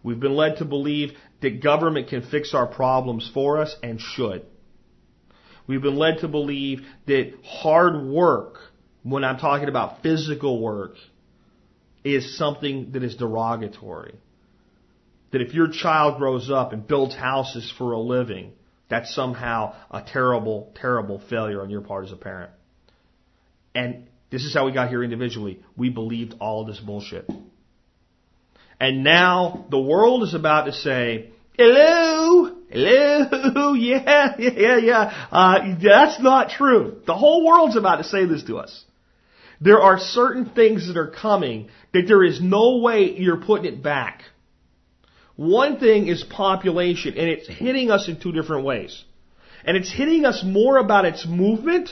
[0.09, 4.47] We've been led to believe that government can fix our problems for us and should.
[5.66, 8.55] We've been led to believe that hard work,
[9.03, 10.94] when I'm talking about physical work,
[12.05, 14.14] is something that is derogatory.
[15.33, 18.53] That if your child grows up and builds houses for a living,
[18.88, 22.53] that's somehow a terrible, terrible failure on your part as a parent.
[23.75, 25.61] And this is how we got here individually.
[25.77, 27.31] We believed all of this bullshit.
[28.81, 35.27] And now the world is about to say, hello, hello, yeah, yeah, yeah.
[35.31, 37.01] Uh, that's not true.
[37.07, 38.85] The whole world's about to say this to us.
[39.61, 43.83] There are certain things that are coming that there is no way you're putting it
[43.83, 44.23] back.
[45.35, 49.05] One thing is population, and it's hitting us in two different ways.
[49.64, 51.91] And it's hitting us more about its movement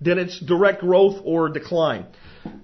[0.00, 2.06] than its direct growth or decline.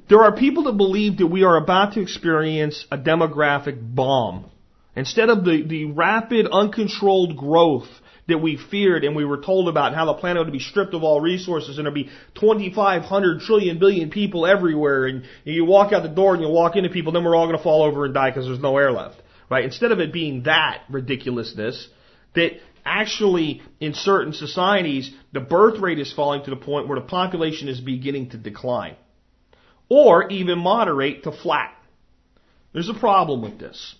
[0.09, 4.51] There are people that believe that we are about to experience a demographic bomb.
[4.95, 7.88] Instead of the, the rapid, uncontrolled growth
[8.29, 11.03] that we feared and we were told about how the planet would be stripped of
[11.03, 16.09] all resources and there'd be 2,500 trillion billion people everywhere and you walk out the
[16.09, 18.31] door and you walk into people, then we're all going to fall over and die
[18.31, 19.21] because there's no air left.
[19.51, 19.64] Right?
[19.64, 21.88] Instead of it being that ridiculousness,
[22.35, 22.53] that
[22.85, 27.68] actually in certain societies, the birth rate is falling to the point where the population
[27.68, 28.97] is beginning to decline.
[29.88, 31.75] Or even moderate to flat.
[32.73, 33.95] There's a problem with this.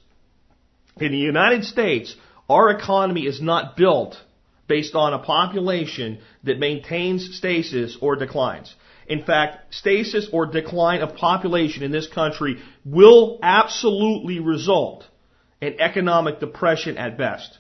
[0.99, 2.15] In the United States,
[2.49, 4.17] our economy is not built
[4.67, 8.75] based on a population that maintains stasis or declines.
[9.07, 15.05] In fact, stasis or decline of population in this country will absolutely result
[15.61, 17.59] in economic depression at best.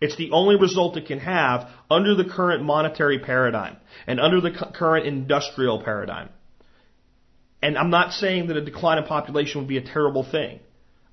[0.00, 4.50] It's the only result it can have under the current monetary paradigm and under the
[4.50, 6.30] current industrial paradigm.
[7.62, 10.58] And I'm not saying that a decline in population would be a terrible thing.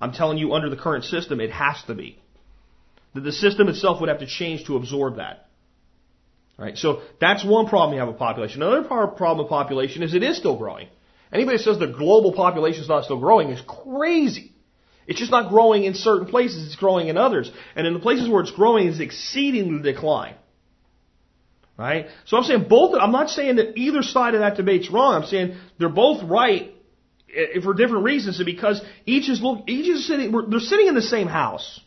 [0.00, 2.18] I'm telling you under the current system it has to be.
[3.14, 5.48] That the system itself would have to change to absorb that.
[6.58, 6.76] Right?
[6.76, 8.62] So that's one problem you have with population.
[8.62, 10.88] Another problem with population is it is still growing.
[11.32, 14.52] Anybody that says the global population is not still growing is crazy.
[15.06, 17.50] It's just not growing in certain places, it's growing in others.
[17.74, 20.34] And in the places where it's growing, it's exceeding the decline.
[21.80, 22.08] Right?
[22.26, 25.14] So I'm saying both, I'm not saying that either side of that debate's wrong.
[25.14, 26.74] I'm saying they're both right
[27.34, 31.00] eh, for different reasons because each is look, each is sitting, they're sitting in the
[31.00, 31.80] same house.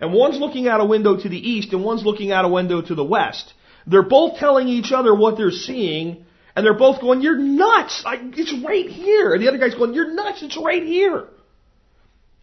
[0.00, 2.82] And one's looking out a window to the east and one's looking out a window
[2.82, 3.54] to the west.
[3.86, 6.24] They're both telling each other what they're seeing
[6.56, 8.02] and they're both going, you're nuts!
[8.04, 9.34] I, it's right here!
[9.34, 10.42] And the other guy's going, you're nuts!
[10.42, 11.28] It's right here!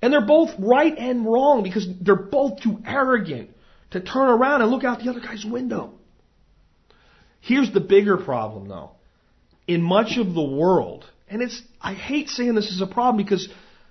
[0.02, 3.50] And they're both right and wrong because they're both too arrogant
[3.92, 5.96] to turn around and look out the other guy's window.
[7.44, 8.92] Here's the bigger problem though.
[9.68, 13.48] In much of the world, and it's, I hate saying this is a problem because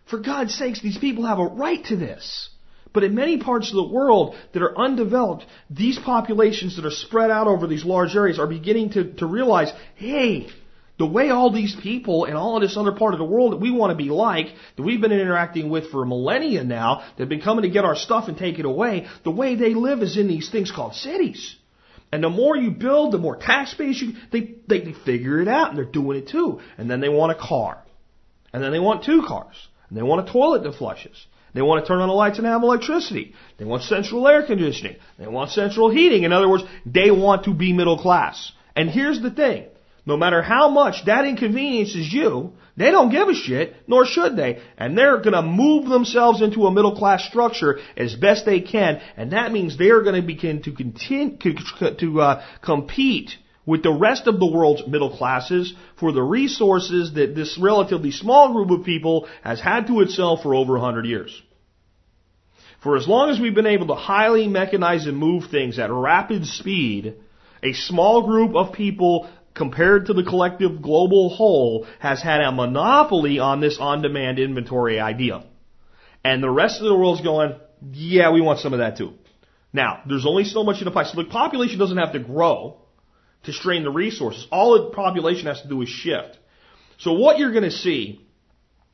[0.08, 2.48] for God's sakes, these people have a right to this.
[2.94, 7.30] But in many parts of the world that are undeveloped, these populations that are spread
[7.30, 10.48] out over these large areas are beginning to, to realize, hey,
[10.98, 13.60] the way all these people and all of this other part of the world that
[13.60, 17.28] we want to be like, that we've been interacting with for millennia now, that have
[17.30, 20.18] been coming to get our stuff and take it away, the way they live is
[20.18, 21.56] in these things called cities.
[22.12, 25.70] And the more you build, the more tax base you, they, they, figure it out
[25.70, 26.60] and they're doing it too.
[26.76, 27.82] And then they want a car.
[28.52, 29.56] And then they want two cars.
[29.88, 31.26] And they want a toilet that flushes.
[31.54, 33.34] They want to turn on the lights and have electricity.
[33.58, 34.96] They want central air conditioning.
[35.18, 36.24] They want central heating.
[36.24, 38.52] In other words, they want to be middle class.
[38.76, 39.66] And here's the thing.
[40.04, 44.60] No matter how much that inconveniences you, they don't give a shit, nor should they.
[44.78, 49.32] And they're gonna move themselves into a middle class structure as best they can, and
[49.32, 54.46] that means they're gonna begin to continue, to, uh, compete with the rest of the
[54.46, 59.86] world's middle classes for the resources that this relatively small group of people has had
[59.86, 61.42] to itself for over a hundred years.
[62.82, 66.46] For as long as we've been able to highly mechanize and move things at rapid
[66.46, 67.14] speed,
[67.62, 73.38] a small group of people compared to the collective global whole, has had a monopoly
[73.38, 75.44] on this on-demand inventory idea.
[76.24, 77.54] And the rest of the world's going,
[77.92, 79.14] yeah, we want some of that too.
[79.72, 81.04] Now, there's only so much in the pie.
[81.04, 82.78] So the population doesn't have to grow
[83.44, 84.46] to strain the resources.
[84.52, 86.38] All the population has to do is shift.
[86.98, 88.24] So what you're going to see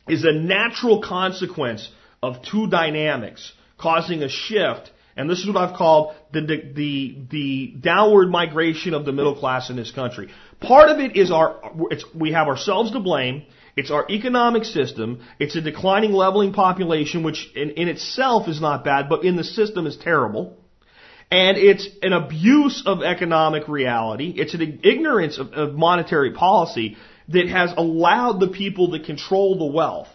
[0.09, 1.89] is a natural consequence
[2.23, 7.17] of two dynamics causing a shift and this is what I've called the, the, the,
[7.29, 10.31] the, downward migration of the middle class in this country.
[10.61, 13.45] Part of it is our, it's, we have ourselves to blame.
[13.77, 15.21] It's our economic system.
[15.39, 19.45] It's a declining leveling population, which in, in itself is not bad, but in the
[19.45, 20.57] system is terrible.
[21.31, 24.35] And it's an abuse of economic reality.
[24.37, 26.97] It's an ignorance of, of monetary policy
[27.29, 30.09] that has allowed the people that control the wealth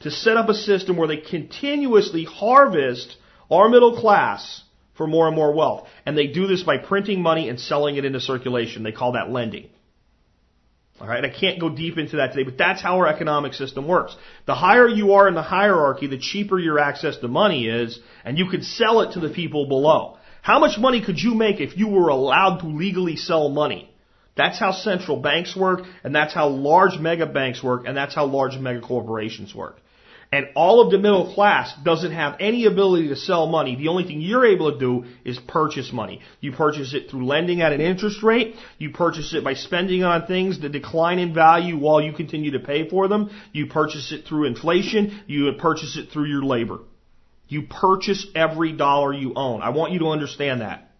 [0.00, 3.16] to set up a system where they continuously harvest
[3.50, 4.62] our middle class
[5.00, 5.88] for more and more wealth.
[6.04, 8.82] And they do this by printing money and selling it into circulation.
[8.82, 9.70] They call that lending.
[11.00, 14.14] Alright, I can't go deep into that today, but that's how our economic system works.
[14.46, 18.36] The higher you are in the hierarchy, the cheaper your access to money is, and
[18.36, 20.18] you could sell it to the people below.
[20.42, 23.90] How much money could you make if you were allowed to legally sell money?
[24.36, 28.26] That's how central banks work, and that's how large mega banks work, and that's how
[28.26, 29.80] large mega corporations work.
[30.32, 33.74] And all of the middle class doesn't have any ability to sell money.
[33.74, 36.20] The only thing you're able to do is purchase money.
[36.40, 38.54] You purchase it through lending at an interest rate.
[38.78, 42.60] You purchase it by spending on things that decline in value while you continue to
[42.60, 43.30] pay for them.
[43.52, 45.20] You purchase it through inflation.
[45.26, 46.78] You purchase it through your labor.
[47.48, 49.62] You purchase every dollar you own.
[49.62, 50.92] I want you to understand that.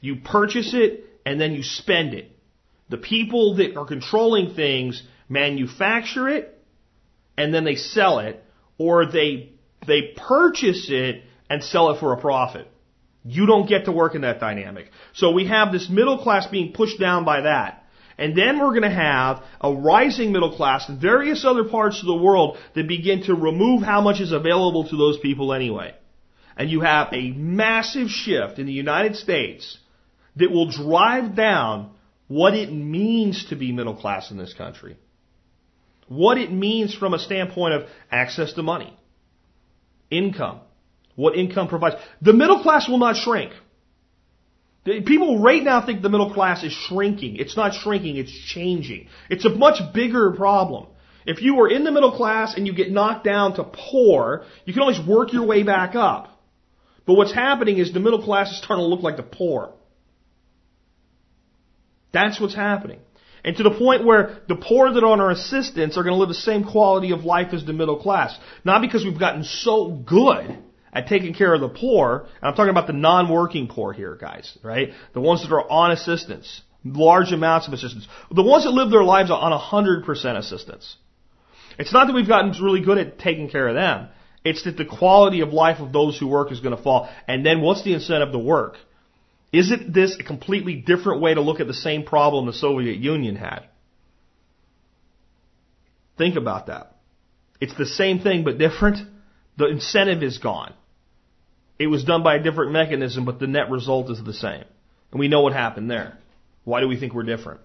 [0.00, 2.30] You purchase it and then you spend it.
[2.90, 6.56] The people that are controlling things manufacture it
[7.36, 8.44] and then they sell it
[8.78, 9.52] or they
[9.86, 12.68] they purchase it and sell it for a profit.
[13.24, 14.86] You don't get to work in that dynamic.
[15.14, 17.84] So we have this middle class being pushed down by that.
[18.16, 22.06] And then we're going to have a rising middle class in various other parts of
[22.06, 25.94] the world that begin to remove how much is available to those people anyway.
[26.56, 29.78] And you have a massive shift in the United States
[30.36, 31.92] that will drive down
[32.26, 34.96] what it means to be middle class in this country
[36.08, 38.96] what it means from a standpoint of access to money,
[40.10, 40.60] income,
[41.14, 41.96] what income provides.
[42.22, 43.52] The middle class will not shrink.
[44.84, 47.36] People right now think the middle class is shrinking.
[47.36, 49.08] It's not shrinking, it's changing.
[49.28, 50.86] It's a much bigger problem.
[51.26, 54.72] If you are in the middle class and you get knocked down to poor, you
[54.72, 56.40] can always work your way back up.
[57.04, 59.74] But what's happening is the middle class is starting to look like the poor.
[62.12, 63.00] That's what's happening.
[63.44, 66.18] And to the point where the poor that are on our assistance are going to
[66.18, 68.36] live the same quality of life as the middle class.
[68.64, 70.58] Not because we've gotten so good
[70.92, 74.56] at taking care of the poor, and I'm talking about the non-working poor here, guys,
[74.62, 74.90] right?
[75.12, 76.62] The ones that are on assistance.
[76.84, 78.08] Large amounts of assistance.
[78.30, 80.96] The ones that live their lives on 100% assistance.
[81.78, 84.08] It's not that we've gotten really good at taking care of them.
[84.44, 87.08] It's that the quality of life of those who work is going to fall.
[87.26, 88.76] And then what's the incentive to work?
[89.52, 93.36] Isn't this a completely different way to look at the same problem the Soviet Union
[93.36, 93.60] had?
[96.18, 96.96] Think about that.
[97.60, 98.98] It's the same thing but different.
[99.56, 100.74] The incentive is gone.
[101.78, 104.64] It was done by a different mechanism, but the net result is the same.
[105.12, 106.18] And we know what happened there.
[106.64, 107.60] Why do we think we're different?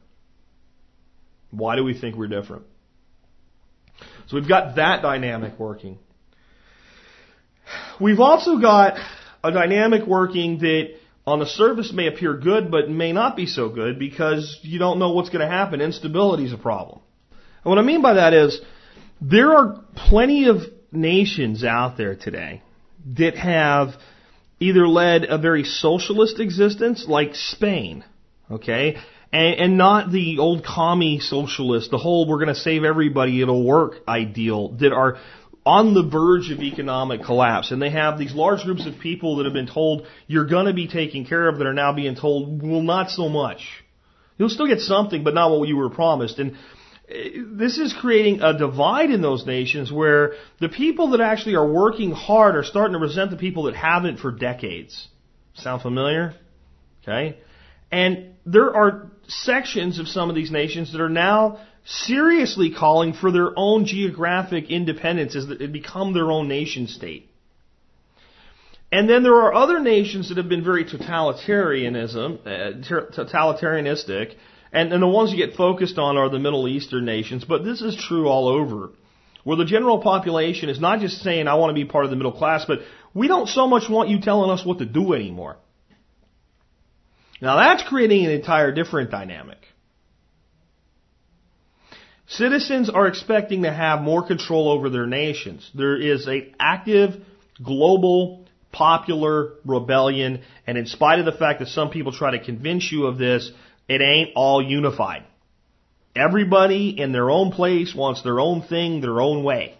[1.51, 2.63] Why do we think we're different?
[4.27, 5.99] So we've got that dynamic working.
[7.99, 8.97] We've also got
[9.43, 10.95] a dynamic working that
[11.25, 14.99] on the surface may appear good, but may not be so good because you don't
[14.99, 15.81] know what's going to happen.
[15.81, 16.99] Instability is a problem.
[17.63, 18.59] And what I mean by that is
[19.21, 20.57] there are plenty of
[20.91, 22.61] nations out there today
[23.17, 23.95] that have
[24.59, 28.03] either led a very socialist existence, like Spain,
[28.51, 28.97] okay,
[29.31, 33.65] and, and not the old commie socialist, the whole we're going to save everybody, it'll
[33.65, 35.17] work ideal, that are
[35.65, 37.71] on the verge of economic collapse.
[37.71, 40.73] And they have these large groups of people that have been told you're going to
[40.73, 43.61] be taken care of that are now being told, well, not so much.
[44.37, 46.39] You'll still get something, but not what you were promised.
[46.39, 46.57] And
[47.07, 51.71] eh, this is creating a divide in those nations where the people that actually are
[51.71, 55.07] working hard are starting to resent the people that haven't for decades.
[55.53, 56.33] Sound familiar?
[57.03, 57.37] Okay?
[57.91, 63.31] And there are sections of some of these nations that are now seriously calling for
[63.31, 67.29] their own geographic independence as they become their own nation state.
[68.91, 72.79] And then there are other nations that have been very totalitarianism, uh,
[73.17, 74.35] totalitarianistic,
[74.71, 77.81] and, and the ones you get focused on are the Middle Eastern nations, but this
[77.81, 78.91] is true all over.
[79.43, 82.15] Where the general population is not just saying, I want to be part of the
[82.15, 82.79] middle class, but
[83.13, 85.57] we don't so much want you telling us what to do anymore.
[87.41, 89.57] Now that's creating an entire different dynamic.
[92.27, 95.69] Citizens are expecting to have more control over their nations.
[95.75, 97.15] There is an active
[97.61, 102.91] global popular rebellion, and in spite of the fact that some people try to convince
[102.91, 103.51] you of this,
[103.87, 105.23] it ain't all unified.
[106.15, 109.75] Everybody in their own place wants their own thing, their own way.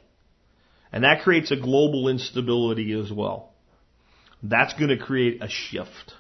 [0.92, 3.52] And that creates a global instability as well.
[4.44, 6.14] That's going to create a shift.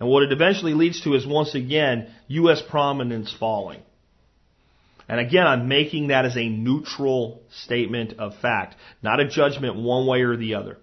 [0.00, 2.62] And what it eventually leads to is once again, U.S.
[2.68, 3.82] prominence falling.
[5.08, 10.06] And again, I'm making that as a neutral statement of fact, not a judgment one
[10.06, 10.78] way or the other.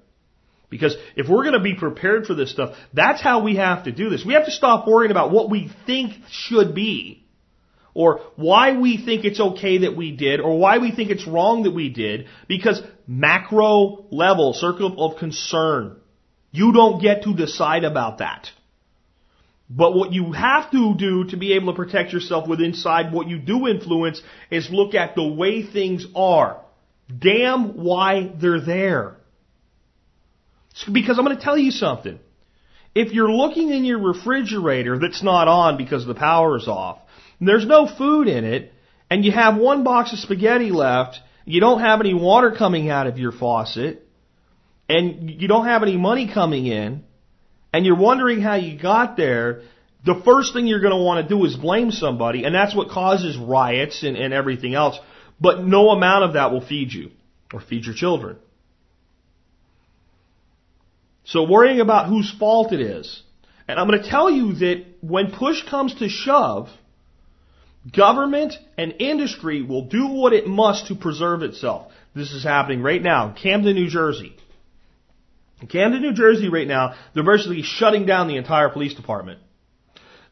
[0.70, 3.92] Because if we're going to be prepared for this stuff, that's how we have to
[3.92, 4.24] do this.
[4.24, 7.26] We have to stop worrying about what we think should be,
[7.96, 11.64] or why we think it's okay that we did, or why we think it's wrong
[11.64, 15.98] that we did, because macro level, circle of concern,
[16.52, 18.52] you don't get to decide about that.
[19.70, 23.28] But what you have to do to be able to protect yourself with inside what
[23.28, 26.60] you do influence is look at the way things are.
[27.16, 29.18] Damn why they're there.
[30.92, 32.20] Because I'm going to tell you something.
[32.96, 37.00] If you're looking in your refrigerator that's not on because the power is off,
[37.40, 38.74] there's no food in it,
[39.10, 43.08] and you have one box of spaghetti left, you don't have any water coming out
[43.08, 44.06] of your faucet,
[44.88, 47.04] and you don't have any money coming in,
[47.74, 49.62] and you're wondering how you got there,
[50.06, 52.90] the first thing you're going to want to do is blame somebody, and that's what
[52.90, 54.98] causes riots and, and everything else.
[55.40, 57.12] But no amount of that will feed you
[57.54, 58.38] or feed your children.
[61.24, 63.22] So worrying about whose fault it is.
[63.68, 66.70] And I'm going to tell you that when push comes to shove,
[67.96, 71.92] government and industry will do what it must to preserve itself.
[72.16, 74.36] This is happening right now Camden, New Jersey.
[75.62, 79.40] In Camden, New Jersey right now, they're virtually shutting down the entire police department.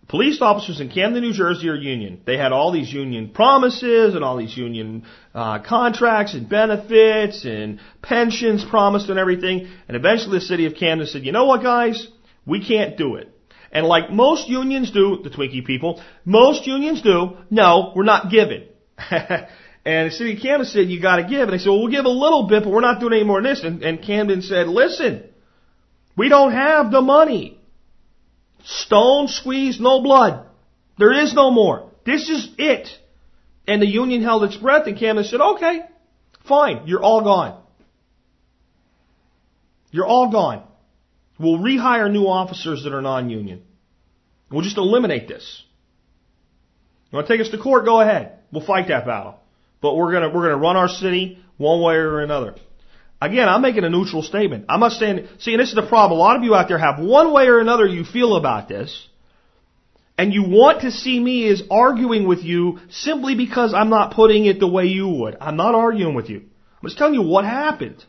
[0.08, 2.22] Police officers in Camden, New Jersey are union.
[2.26, 5.04] They had all these union promises and all these union
[5.36, 9.68] uh, contracts and benefits and pensions promised and everything.
[9.90, 12.08] And eventually the city of Camden said, you know what guys?
[12.46, 13.30] We can't do it.
[13.70, 18.64] And like most unions do, the Twinkie people, most unions do, no, we're not giving.
[19.88, 21.44] and the city of Camden said, you gotta give.
[21.44, 23.42] And they said, well, we'll give a little bit, but we're not doing any more
[23.42, 23.64] than this.
[23.64, 25.24] And, and Camden said, listen,
[26.18, 27.58] we don't have the money.
[28.66, 30.46] Stone squeezed, no blood.
[30.98, 31.90] There is no more.
[32.06, 32.90] This is it.
[33.66, 35.80] And the union held its breath and Camden said, okay,
[36.46, 37.64] fine, you're all gone.
[39.92, 40.64] You're all gone.
[41.40, 43.64] We'll rehire new officers that are non-union.
[44.52, 45.64] We'll just eliminate this.
[47.10, 47.86] You want to take us to court?
[47.86, 48.40] Go ahead.
[48.52, 49.40] We'll fight that battle.
[49.82, 52.56] But we're gonna, we're gonna run our city one way or another.
[53.20, 54.66] Again, I'm making a neutral statement.
[54.70, 56.20] I'm not saying, see, and this is the problem.
[56.20, 59.08] A lot of you out there have one way or another you feel about this,
[60.18, 64.46] and you want to see me as arguing with you simply because I'm not putting
[64.46, 65.38] it the way you would.
[65.42, 66.38] I'm not arguing with you.
[66.40, 68.04] I'm just telling you what happened.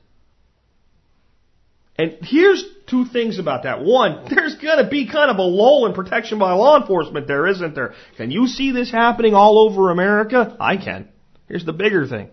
[1.97, 3.83] And here's two things about that.
[3.83, 7.47] One, there's going to be kind of a lull in protection by law enforcement there,
[7.47, 7.95] isn't there?
[8.17, 10.57] Can you see this happening all over America?
[10.61, 11.09] I can.
[11.49, 12.29] Here's the bigger thing.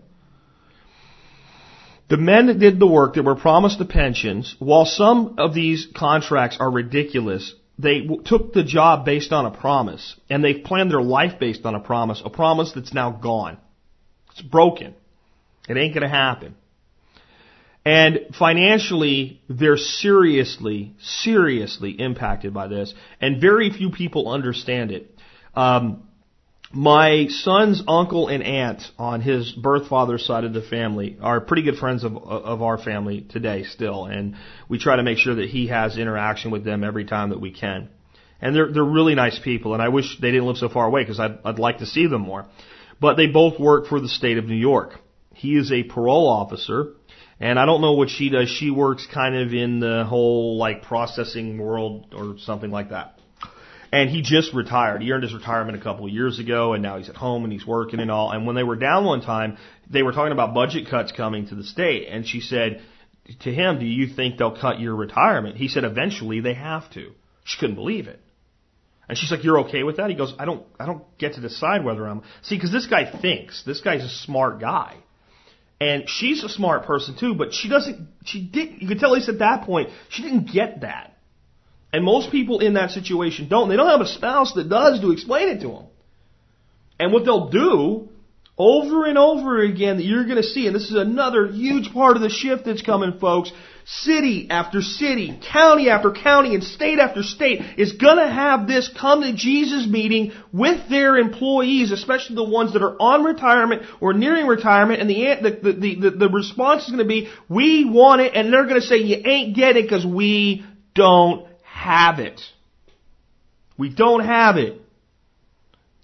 [2.07, 5.87] The men that did the work that were promised the pensions, while some of these
[5.95, 10.91] contracts are ridiculous, they w- took the job based on a promise, and they've planned
[10.91, 13.57] their life based on a promise, a promise that's now gone.
[14.31, 14.93] It's broken.
[15.67, 16.55] It ain't gonna happen.
[17.83, 25.17] And financially, they're seriously, seriously impacted by this, and very few people understand it.
[25.55, 26.03] Um,
[26.75, 31.63] my son's uncle and aunt on his birth father's side of the family are pretty
[31.63, 34.35] good friends of of our family today still, and
[34.67, 37.51] we try to make sure that he has interaction with them every time that we
[37.51, 37.89] can.
[38.41, 41.03] And they're they're really nice people, and I wish they didn't live so far away
[41.03, 42.45] because I'd I'd like to see them more.
[42.99, 44.99] But they both work for the state of New York.
[45.33, 46.93] He is a parole officer,
[47.39, 48.49] and I don't know what she does.
[48.49, 53.19] She works kind of in the whole like processing world or something like that.
[53.95, 55.01] And he just retired.
[55.01, 57.53] He earned his retirement a couple of years ago, and now he's at home and
[57.53, 58.29] he's working and all.
[58.29, 59.57] And when they were down one time,
[59.89, 62.81] they were talking about budget cuts coming to the state, and she said
[63.43, 67.13] to him, "Do you think they'll cut your retirement?" He said, "Eventually they have to."
[67.45, 68.19] She couldn't believe it.
[69.07, 71.39] And she's like, "You're okay with that?" He goes, "I don't, I don't get to
[71.39, 74.97] decide whether I'm see because this guy thinks this guy's a smart guy,
[75.79, 78.09] and she's a smart person too, but she doesn't.
[78.25, 78.81] She did.
[78.81, 81.14] You could tell at least at that point she didn't get that.
[81.95, 83.69] And most people in that situation don't.
[83.69, 85.85] They don't have a spouse that does to explain it to them.
[86.99, 88.09] And what they'll do
[88.57, 92.17] over and over again that you're going to see, and this is another huge part
[92.17, 93.49] of the shift that's coming, folks.
[93.85, 98.89] City after city, county after county, and state after state is going to have this
[98.89, 104.11] come to Jesus meeting with their employees, especially the ones that are on retirement or
[104.11, 108.19] nearing retirement, and the, the, the, the, the response is going to be, we want
[108.19, 112.39] it, and they're going to say, you ain't getting it because we don't have it.
[113.77, 114.81] We don't have it.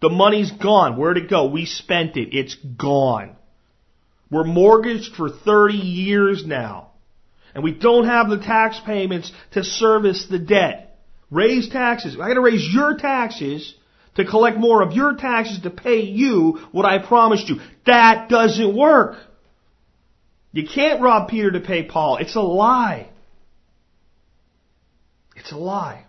[0.02, 0.98] The money's gone.
[0.98, 1.46] Where'd it go?
[1.46, 2.36] We spent it.
[2.36, 3.36] It's gone.
[4.30, 6.92] We're mortgaged for 30 years now.
[7.56, 11.00] And we don't have the tax payments to service the debt.
[11.30, 12.16] Raise taxes.
[12.16, 13.74] I gotta raise your taxes
[14.16, 17.58] to collect more of your taxes to pay you what I promised you.
[17.86, 19.16] That doesn't work.
[20.52, 22.18] You can't rob Peter to pay Paul.
[22.18, 23.11] It's a lie.
[25.42, 26.06] It's a lie.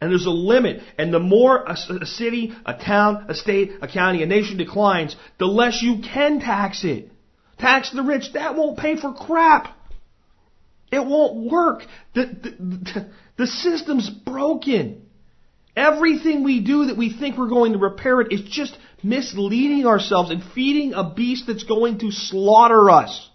[0.00, 0.82] And there's a limit.
[0.98, 5.14] And the more a, a, city, a town, a state, a county, a nation declines,
[5.38, 7.10] the less you can tax it.
[7.58, 8.32] Tax the rich.
[8.34, 9.76] That won't pay for crap.
[10.90, 11.82] It won't work.
[12.14, 15.06] The, the, the, the system's broken.
[15.74, 20.30] Everything we do that we think we're going to repair it is just misleading ourselves
[20.30, 23.28] and feeding a beast that's going to slaughter us.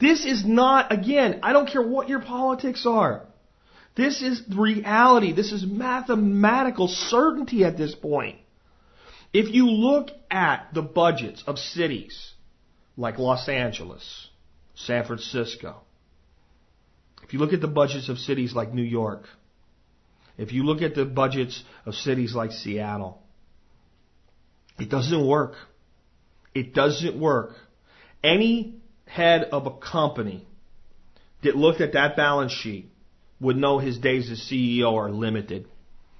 [0.00, 3.26] This is not, again, I don't care what your politics are.
[3.96, 5.32] This is reality.
[5.32, 8.36] This is mathematical certainty at this point.
[9.32, 12.32] If you look at the budgets of cities
[12.96, 14.28] like Los Angeles,
[14.74, 15.80] San Francisco,
[17.22, 19.24] if you look at the budgets of cities like New York,
[20.36, 23.22] if you look at the budgets of cities like Seattle,
[24.78, 25.54] it doesn't work.
[26.54, 27.54] It doesn't work.
[28.22, 28.76] Any
[29.06, 30.46] head of a company
[31.42, 32.90] that looked at that balance sheet
[33.40, 35.66] would know his days as CEO are limited.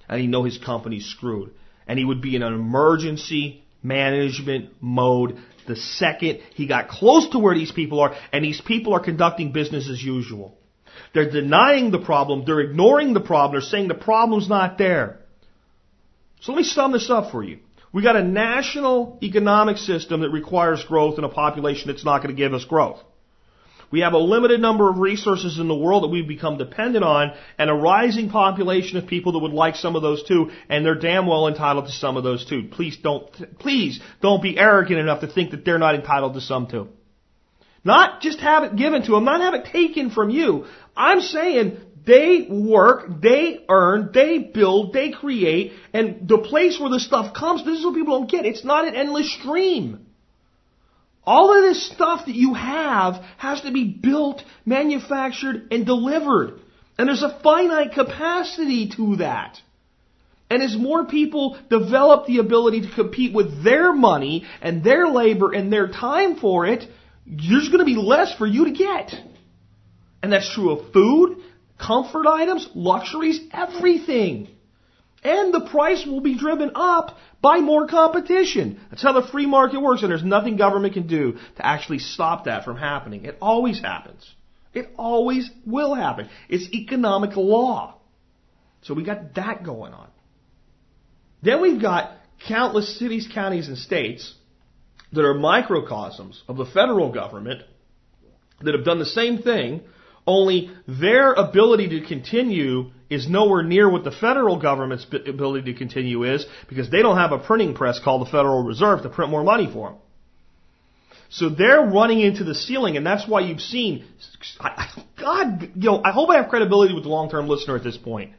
[0.09, 1.53] And he'd know his company's screwed.
[1.87, 7.39] And he would be in an emergency management mode the second he got close to
[7.39, 10.57] where these people are, and these people are conducting business as usual.
[11.13, 15.21] They're denying the problem, they're ignoring the problem, they're saying the problem's not there.
[16.41, 17.59] So let me sum this up for you.
[17.93, 22.35] We got a national economic system that requires growth and a population that's not going
[22.35, 23.03] to give us growth.
[23.91, 27.33] We have a limited number of resources in the world that we've become dependent on
[27.59, 30.95] and a rising population of people that would like some of those too, and they're
[30.95, 32.69] damn well entitled to some of those too.
[32.71, 36.67] Please don't, please don't be arrogant enough to think that they're not entitled to some
[36.67, 36.89] too.
[37.85, 40.67] Not just have it given to them, not have it taken from you.
[40.97, 47.01] I'm saying they work, they earn, they build, they create, and the place where the
[47.01, 48.47] stuff comes, this is what people don't get.
[48.47, 50.06] It's not an endless stream.
[51.27, 56.61] All of this stuff that you have has to be built, manufactured, and delivered.
[56.97, 59.61] And there's a finite capacity to that.
[60.49, 65.53] And as more people develop the ability to compete with their money and their labor
[65.53, 66.85] and their time for it,
[67.27, 69.13] there's going to be less for you to get.
[70.23, 71.39] And that's true of food,
[71.79, 74.49] comfort items, luxuries, everything.
[75.27, 78.81] And the price will be driven up by more competition.
[78.91, 82.45] That's how the free market works, and there's nothing government can do to actually stop
[82.45, 83.25] that from happening.
[83.25, 84.25] It always happens.
[84.73, 86.29] It always will happen.
[86.49, 87.97] It's economic law.
[88.83, 90.07] So we got that going on.
[91.43, 92.13] Then we've got
[92.47, 94.33] countless cities, counties, and states
[95.13, 97.63] that are microcosms of the federal government
[98.61, 99.81] that have done the same thing,
[100.27, 106.25] only their ability to continue is nowhere near what the federal government's ability to continue
[106.25, 109.45] is because they don't have a printing press called the Federal Reserve to print more
[109.45, 109.99] money for them.
[111.29, 114.05] So they're running into the ceiling, and that's why you've seen,
[115.21, 118.33] God, you know, I hope I have credibility with the long-term listener at this point.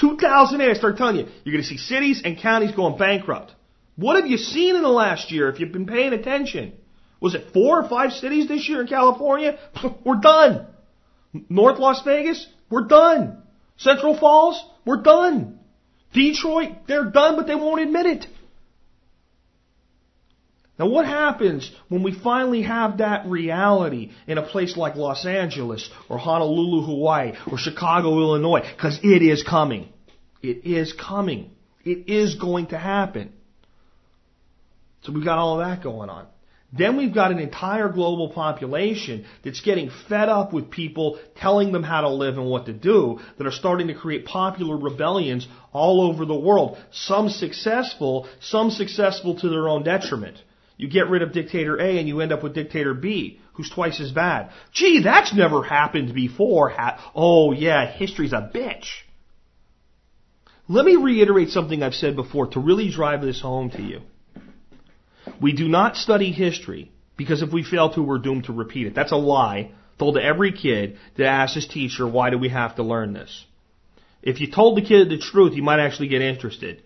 [0.00, 3.52] 2008, I start telling you, you're going to see cities and counties going bankrupt.
[3.96, 6.72] What have you seen in the last year if you've been paying attention?
[7.20, 9.58] Was it four or five cities this year in California?
[10.04, 10.66] We're done.
[11.32, 12.46] North Las Vegas?
[12.70, 13.42] We're done.
[13.76, 14.62] Central Falls?
[14.84, 15.58] We're done.
[16.12, 16.70] Detroit?
[16.86, 18.26] They're done, but they won't admit it.
[20.78, 25.90] Now, what happens when we finally have that reality in a place like Los Angeles
[26.08, 28.62] or Honolulu, Hawaii or Chicago, Illinois?
[28.62, 29.90] Because it is coming.
[30.42, 31.50] It is coming.
[31.84, 33.32] It is going to happen.
[35.02, 36.26] So we've got all that going on.
[36.72, 41.82] Then we've got an entire global population that's getting fed up with people telling them
[41.82, 46.00] how to live and what to do, that are starting to create popular rebellions all
[46.00, 46.78] over the world.
[46.92, 50.36] Some successful, some successful to their own detriment.
[50.76, 54.00] You get rid of dictator A and you end up with dictator B, who's twice
[54.00, 54.50] as bad.
[54.72, 56.72] Gee, that's never happened before.
[57.14, 58.86] oh yeah, history's a bitch.
[60.68, 64.02] Let me reiterate something I've said before to really drive this home to you.
[65.40, 68.94] We do not study history because if we fail to, we're doomed to repeat it.
[68.94, 72.76] That's a lie told to every kid that asks his teacher, why do we have
[72.76, 73.44] to learn this?
[74.22, 76.82] If you told the kid the truth, he might actually get interested.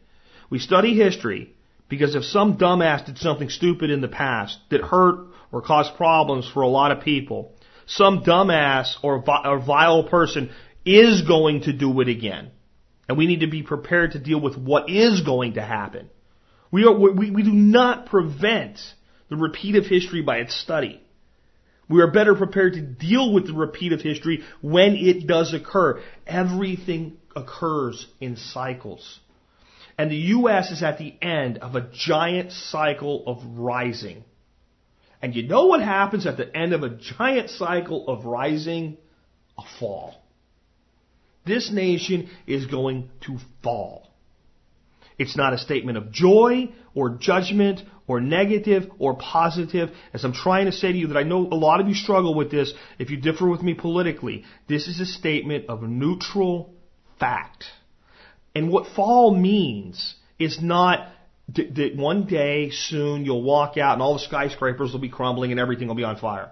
[0.51, 1.55] We study history
[1.89, 6.49] because if some dumbass did something stupid in the past that hurt or caused problems
[6.53, 7.53] for a lot of people,
[7.87, 10.51] some dumbass or, or vile person
[10.85, 12.51] is going to do it again.
[13.09, 16.11] And we need to be prepared to deal with what is going to happen.
[16.75, 18.81] We, are, we, we do not prevent
[19.31, 21.01] the repeat of history by its study.
[21.89, 26.03] We are better prepared to deal with the repeat of history when it does occur.
[26.27, 29.21] Everything occurs in cycles.
[29.99, 30.73] And the U.S.
[30.73, 34.25] is at the end of a giant cycle of rising.
[35.23, 38.97] And you know what happens at the end of a giant cycle of rising?
[39.57, 40.17] A fall.
[41.47, 44.11] This nation is going to fall.
[45.19, 49.91] It's not a statement of joy or judgment or negative or positive.
[50.13, 52.35] As I'm trying to say to you that I know a lot of you struggle
[52.35, 54.45] with this if you differ with me politically.
[54.69, 56.75] This is a statement of neutral
[57.19, 57.65] fact.
[58.55, 61.09] And what fall means is not
[61.49, 65.61] that one day soon you'll walk out and all the skyscrapers will be crumbling and
[65.61, 66.51] everything will be on fire.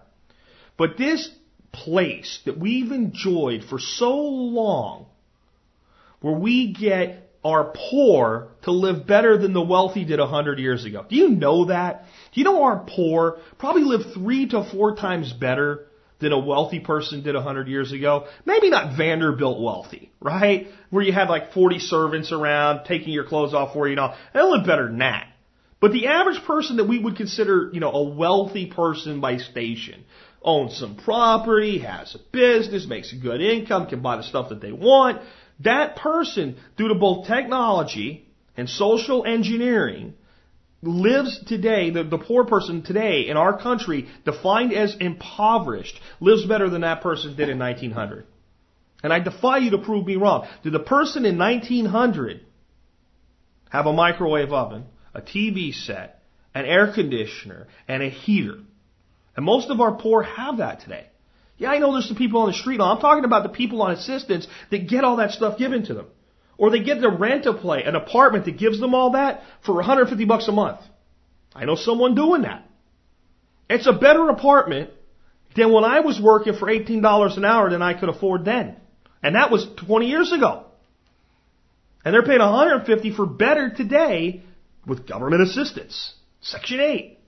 [0.76, 1.30] But this
[1.72, 5.06] place that we've enjoyed for so long,
[6.20, 10.84] where we get our poor to live better than the wealthy did a hundred years
[10.84, 11.04] ago.
[11.08, 12.04] Do you know that?
[12.32, 15.86] Do you know our poor probably live three to four times better
[16.22, 18.26] than a wealthy person did a 100 years ago.
[18.46, 20.68] Maybe not Vanderbilt wealthy, right?
[20.88, 24.16] Where you had like 40 servants around taking your clothes off for you and all.
[24.32, 25.26] They live better than that.
[25.80, 30.04] But the average person that we would consider, you know, a wealthy person by station,
[30.40, 34.60] owns some property, has a business, makes a good income, can buy the stuff that
[34.60, 35.20] they want.
[35.64, 40.14] That person, due to both technology and social engineering,
[40.82, 46.68] lives today, the, the poor person today in our country, defined as impoverished, lives better
[46.68, 48.26] than that person did in 1900.
[49.02, 50.46] And I defy you to prove me wrong.
[50.62, 52.40] Did the person in 1900
[53.70, 54.84] have a microwave oven,
[55.14, 56.22] a TV set,
[56.54, 58.58] an air conditioner, and a heater?
[59.36, 61.06] And most of our poor have that today.
[61.62, 62.80] Yeah, I know there's some people on the street.
[62.80, 66.06] I'm talking about the people on assistance that get all that stuff given to them.
[66.58, 69.76] Or they get to rent a place, an apartment that gives them all that for
[69.76, 70.80] 150 bucks a month.
[71.54, 72.68] I know someone doing that.
[73.70, 74.90] It's a better apartment
[75.54, 78.76] than when I was working for $18 an hour than I could afford then.
[79.22, 80.64] And that was 20 years ago.
[82.04, 84.42] And they're paying 150 for better today
[84.84, 86.12] with government assistance.
[86.40, 87.20] Section 8.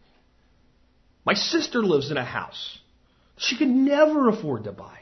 [1.24, 2.80] My sister lives in a house
[3.37, 4.99] she could never afford to buy.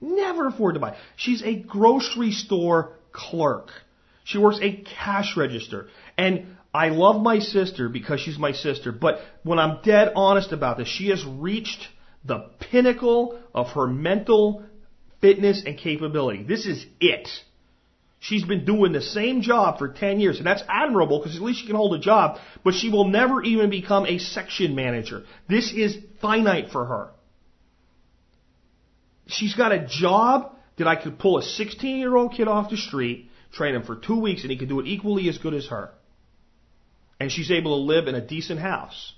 [0.00, 0.96] Never afford to buy.
[1.16, 3.70] She's a grocery store clerk.
[4.24, 5.88] She works a cash register.
[6.16, 10.78] And I love my sister because she's my sister, but when I'm dead honest about
[10.78, 11.88] this, she has reached
[12.24, 14.64] the pinnacle of her mental
[15.20, 16.44] fitness and capability.
[16.44, 17.28] This is it.
[18.22, 21.60] She's been doing the same job for 10 years, and that's admirable because at least
[21.60, 25.24] she can hold a job, but she will never even become a section manager.
[25.48, 27.10] This is finite for her.
[29.26, 32.76] she's got a job that I could pull a 16 year old kid off the
[32.76, 35.68] street, train him for two weeks, and he could do it equally as good as
[35.68, 35.90] her.
[37.18, 39.14] And she's able to live in a decent house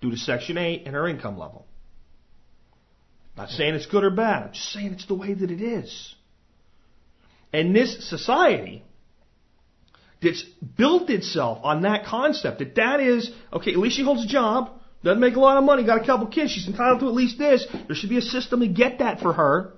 [0.00, 1.66] due to Section 8 and her income level.
[3.36, 4.42] Not saying it's good or bad.
[4.42, 6.14] I'm just saying it's the way that it is.
[7.52, 8.82] And this society
[10.22, 10.42] that's
[10.76, 14.70] built itself on that concept that that is, okay, at least she holds a job,
[15.02, 17.38] doesn't make a lot of money, got a couple kids, she's entitled to at least
[17.38, 17.66] this.
[17.86, 19.74] There should be a system to get that for her.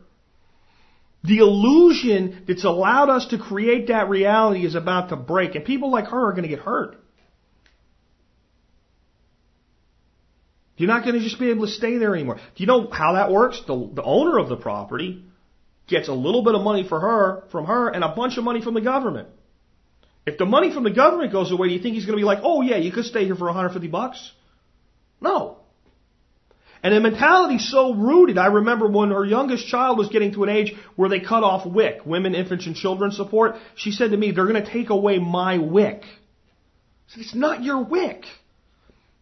[1.25, 5.91] The illusion that's allowed us to create that reality is about to break, and people
[5.91, 6.97] like her are going to get hurt.
[10.77, 12.35] You're not going to just be able to stay there anymore.
[12.35, 13.63] Do you know how that works?
[13.67, 15.25] The, the owner of the property
[15.95, 18.61] gets a little bit of money for her, from her, and a bunch of money
[18.61, 19.29] from the government.
[20.27, 22.31] If the money from the government goes away, do you think he's going to be
[22.33, 24.33] like, oh yeah, you could stay here for 150 bucks?
[25.21, 25.59] No.
[26.83, 28.37] And the mentality's so rooted.
[28.37, 31.67] I remember when her youngest child was getting to an age where they cut off
[31.67, 33.57] WIC, Women, Infants, and Children Support.
[33.75, 36.03] She said to me, they're going to take away my WIC.
[36.03, 38.25] I said, it's not your WIC.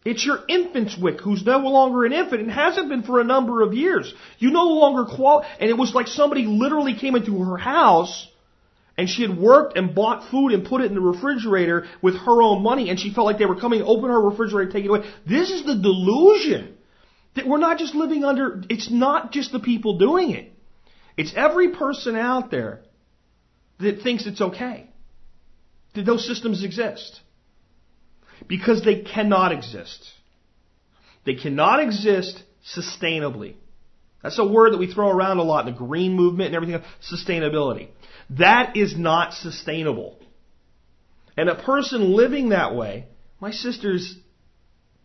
[0.05, 3.61] It's your infant's WIC who's no longer an infant and hasn't been for a number
[3.61, 4.13] of years.
[4.37, 8.27] You no longer qual, and it was like somebody literally came into her house
[8.97, 12.41] and she had worked and bought food and put it in the refrigerator with her
[12.41, 14.89] own money and she felt like they were coming open her refrigerator and take it
[14.89, 15.09] away.
[15.27, 16.75] This is the delusion
[17.35, 20.51] that we're not just living under, it's not just the people doing it.
[21.17, 22.81] It's every person out there
[23.79, 24.89] that thinks it's okay.
[25.95, 27.21] That those systems exist.
[28.47, 30.09] Because they cannot exist.
[31.25, 32.41] They cannot exist
[32.75, 33.55] sustainably.
[34.21, 36.81] That's a word that we throw around a lot in the green movement and everything.
[37.11, 37.89] Sustainability.
[38.31, 40.17] That is not sustainable.
[41.35, 43.05] And a person living that way,
[43.39, 44.15] my sister's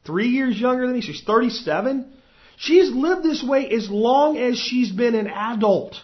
[0.04, 2.12] three years younger than me, she's 37.
[2.58, 5.94] She's lived this way as long as she's been an adult.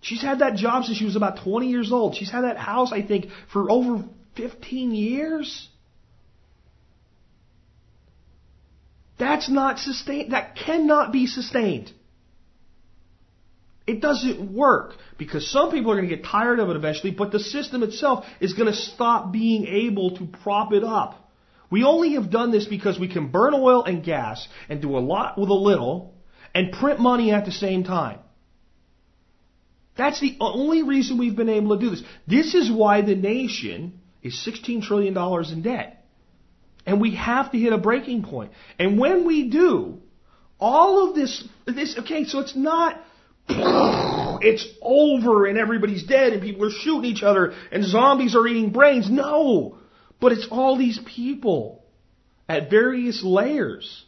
[0.00, 2.14] She's had that job since she was about 20 years old.
[2.14, 4.04] She's had that house, I think, for over
[4.36, 5.68] 15 years?
[9.18, 10.32] That's not sustained.
[10.32, 11.92] That cannot be sustained.
[13.86, 17.32] It doesn't work because some people are going to get tired of it eventually, but
[17.32, 21.30] the system itself is going to stop being able to prop it up.
[21.70, 25.00] We only have done this because we can burn oil and gas and do a
[25.00, 26.14] lot with a little
[26.54, 28.20] and print money at the same time.
[29.96, 32.02] That's the only reason we've been able to do this.
[32.26, 35.16] This is why the nation is $16 trillion
[35.52, 36.04] in debt.
[36.86, 38.52] And we have to hit a breaking point.
[38.78, 40.00] And when we do,
[40.58, 43.00] all of this, this, okay, so it's not,
[43.48, 48.70] it's over and everybody's dead and people are shooting each other and zombies are eating
[48.70, 49.10] brains.
[49.10, 49.78] No!
[50.20, 51.84] But it's all these people
[52.48, 54.04] at various layers.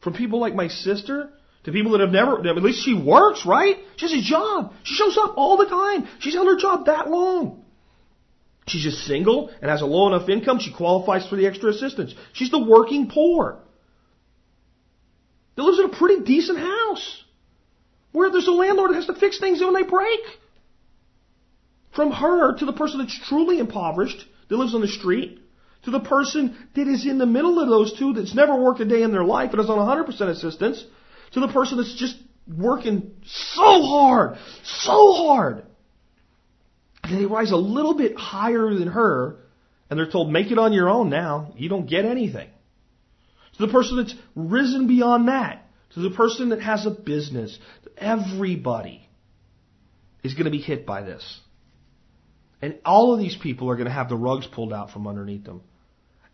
[0.00, 1.30] From people like my sister
[1.64, 3.76] to people that have never, at least she works, right?
[3.96, 4.72] She has a job.
[4.84, 6.06] She shows up all the time.
[6.20, 7.64] She's held her job that long.
[8.68, 12.14] She's just single and has a low enough income, she qualifies for the extra assistance.
[12.32, 13.58] She's the working poor.
[15.56, 17.24] That lives in a pretty decent house.
[18.12, 20.20] Where there's a landlord that has to fix things when they break.
[21.94, 25.40] From her to the person that's truly impoverished, that lives on the street,
[25.82, 28.84] to the person that is in the middle of those two that's never worked a
[28.84, 30.84] day in their life and is on 100% assistance,
[31.32, 32.16] to the person that's just
[32.56, 35.64] working so hard, so hard
[37.10, 39.36] they rise a little bit higher than her,
[39.88, 41.52] and they're told, make it on your own now.
[41.56, 42.48] You don't get anything.
[43.56, 47.58] To the person that's risen beyond that, to the person that has a business,
[47.96, 49.08] everybody
[50.22, 51.40] is going to be hit by this.
[52.60, 55.44] And all of these people are going to have the rugs pulled out from underneath
[55.44, 55.62] them.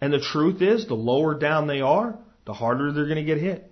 [0.00, 3.38] And the truth is, the lower down they are, the harder they're going to get
[3.38, 3.70] hit.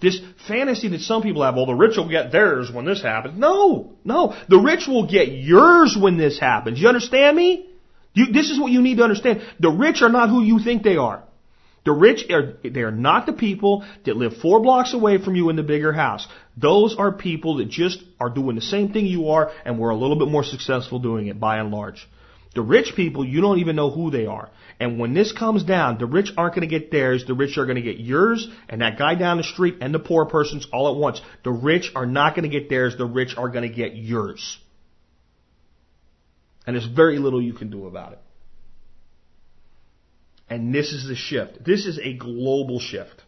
[0.00, 3.38] This fantasy that some people have, well, the rich will get theirs when this happens.
[3.38, 4.36] No, no.
[4.48, 6.80] The rich will get yours when this happens.
[6.80, 7.68] You understand me?
[8.14, 9.42] You, this is what you need to understand.
[9.58, 11.24] The rich are not who you think they are.
[11.84, 15.48] The rich are, they are not the people that live four blocks away from you
[15.48, 16.26] in the bigger house.
[16.56, 19.96] Those are people that just are doing the same thing you are and we're a
[19.96, 22.06] little bit more successful doing it by and large.
[22.54, 24.50] The rich people, you don't even know who they are.
[24.80, 27.24] And when this comes down, the rich aren't going to get theirs.
[27.26, 29.98] The rich are going to get yours and that guy down the street and the
[29.98, 31.20] poor person's all at once.
[31.44, 32.96] The rich are not going to get theirs.
[32.96, 34.58] The rich are going to get yours.
[36.66, 38.20] And there's very little you can do about it.
[40.50, 41.64] And this is the shift.
[41.64, 43.22] This is a global shift.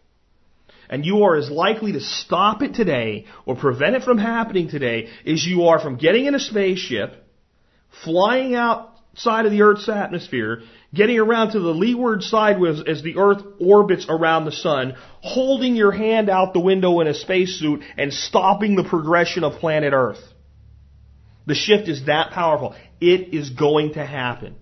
[0.88, 5.08] And you are as likely to stop it today or prevent it from happening today
[5.26, 7.24] as you are from getting in a spaceship,
[8.04, 10.62] flying out side of the Earth's atmosphere,
[10.94, 15.92] getting around to the leeward side as, the Earth orbits around the sun, holding your
[15.92, 20.22] hand out the window in a spacesuit and stopping the progression of planet Earth.
[21.46, 22.74] The shift is that powerful.
[23.00, 24.56] It is going to happen.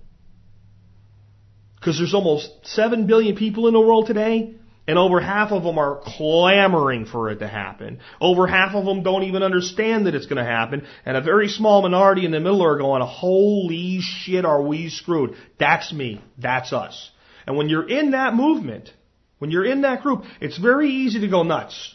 [1.76, 4.54] Because there's almost 7 billion people in the world today,
[4.88, 8.00] and over half of them are clamoring for it to happen.
[8.22, 11.48] Over half of them don't even understand that it's going to happen, and a very
[11.48, 15.36] small minority in the middle are going, holy shit, are we screwed?
[15.60, 16.22] That's me.
[16.38, 17.10] That's us.
[17.46, 18.90] And when you're in that movement,
[19.38, 21.94] when you're in that group, it's very easy to go nuts.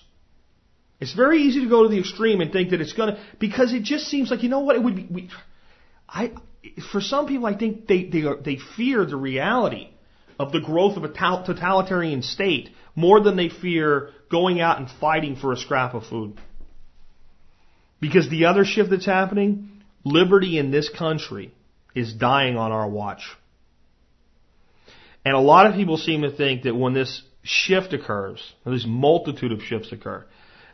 [1.02, 3.84] It's very easy to go to the extreme and think that it's gonna, because it
[3.84, 5.30] just seems like, you know what, it would be, we,
[6.08, 6.32] I,
[6.92, 9.90] for some people, I think they, they, are, they fear the reality
[10.40, 15.36] of the growth of a totalitarian state more than they fear going out and fighting
[15.36, 16.38] for a scrap of food.
[18.00, 21.54] Because the other shift that's happening, liberty in this country
[21.96, 23.24] is dying on our watch.
[25.26, 29.52] And a lot of people seem to think that when this shift occurs, this multitude
[29.52, 30.26] of shifts occur,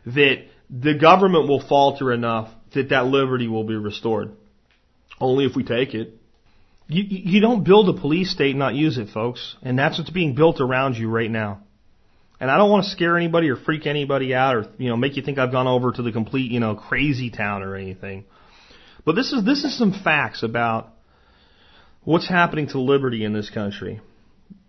[0.06, 4.32] that the government will falter enough that that liberty will be restored.
[5.20, 6.14] Only if we take it.
[6.88, 9.56] You, you don't build a police state and not use it, folks.
[9.62, 11.60] And that's what's being built around you right now.
[12.40, 15.16] And I don't want to scare anybody or freak anybody out or, you know, make
[15.16, 18.24] you think I've gone over to the complete, you know, crazy town or anything.
[19.04, 20.88] But this is, this is some facts about
[22.02, 24.00] what's happening to liberty in this country.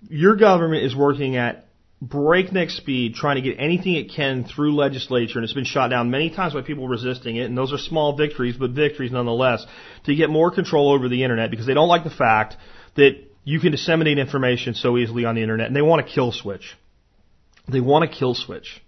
[0.09, 1.67] Your government is working at
[2.01, 6.09] breakneck speed trying to get anything it can through legislature, and it's been shot down
[6.09, 9.65] many times by people resisting it, and those are small victories, but victories nonetheless,
[10.05, 12.57] to get more control over the internet because they don't like the fact
[12.95, 13.11] that
[13.43, 16.75] you can disseminate information so easily on the internet, and they want a kill switch.
[17.67, 18.81] They want a kill switch.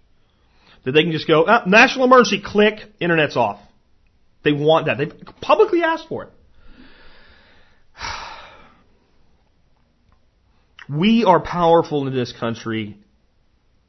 [0.84, 3.60] That they can just go, ah, national emergency, click, internet's off.
[4.42, 4.98] They want that.
[4.98, 6.30] They've publicly asked for it.
[10.86, 12.98] We are powerful in this country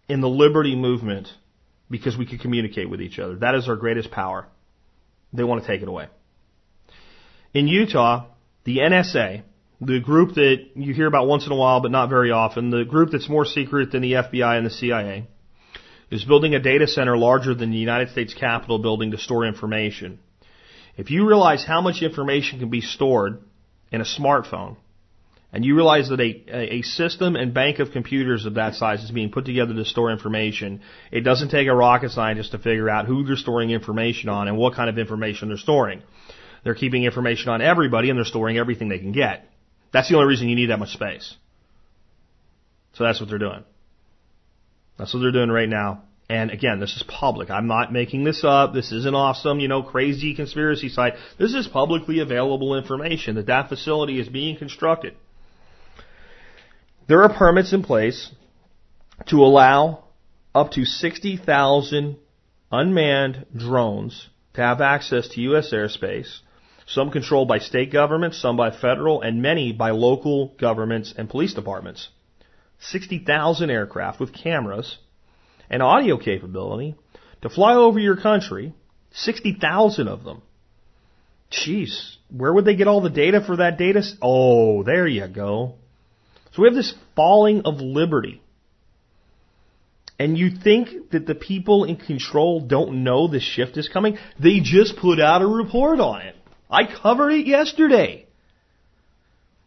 [0.07, 1.27] in the liberty movement
[1.89, 3.35] because we can communicate with each other.
[3.35, 4.47] That is our greatest power.
[5.33, 6.07] They want to take it away.
[7.53, 8.27] In Utah,
[8.63, 9.43] the NSA,
[9.81, 12.85] the group that you hear about once in a while but not very often, the
[12.85, 15.27] group that's more secret than the FBI and the CIA,
[16.11, 20.19] is building a data center larger than the United States Capitol building to store information.
[20.97, 23.39] If you realize how much information can be stored
[23.91, 24.77] in a smartphone,
[25.51, 29.11] and you realize that a, a system and bank of computers of that size is
[29.11, 33.05] being put together to store information, it doesn't take a rocket scientist to figure out
[33.05, 36.01] who they're storing information on and what kind of information they're storing.
[36.63, 39.49] They're keeping information on everybody and they're storing everything they can get.
[39.95, 41.35] That's the only reason you need that much space.
[42.95, 43.63] So that's what they're doing.
[44.97, 46.01] That's what they're doing right now.
[46.27, 47.49] And again, this is public.
[47.49, 48.73] I'm not making this up.
[48.73, 51.13] This isn't awesome, you know, crazy conspiracy site.
[51.39, 55.15] This is publicly available information that that facility is being constructed.
[57.07, 58.31] There are permits in place
[59.27, 60.03] to allow
[60.53, 62.17] up to 60,000
[62.69, 65.71] unmanned drones to have access to U.S.
[65.71, 66.39] airspace,
[66.85, 71.53] some controlled by state governments, some by federal, and many by local governments and police
[71.53, 72.09] departments.
[72.79, 74.97] 60,000 aircraft with cameras
[75.69, 76.95] and audio capability
[77.41, 78.73] to fly over your country,
[79.13, 80.41] 60,000 of them.
[81.51, 84.03] Jeez, where would they get all the data for that data?
[84.21, 85.75] Oh, there you go.
[86.53, 88.41] So we have this falling of liberty.
[90.17, 94.17] And you think that the people in control don't know the shift is coming?
[94.41, 96.35] They just put out a report on it.
[96.75, 98.25] I covered it yesterday.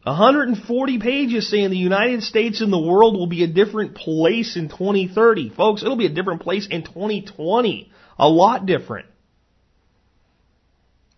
[0.04, 4.68] 140 pages saying the United States and the world will be a different place in
[4.68, 5.50] 2030.
[5.50, 7.90] Folks, it'll be a different place in 2020.
[8.18, 9.06] A lot different.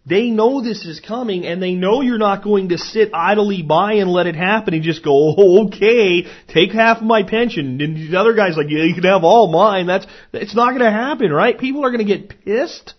[0.06, 3.94] They know this is coming and they know you're not going to sit idly by
[3.94, 7.80] and let it happen and just go, oh, okay, take half of my pension.
[7.80, 9.86] And the other guy's like, yeah, you can have all mine.
[9.86, 11.58] That's, it's not going to happen, right?
[11.58, 12.94] People are going to get pissed.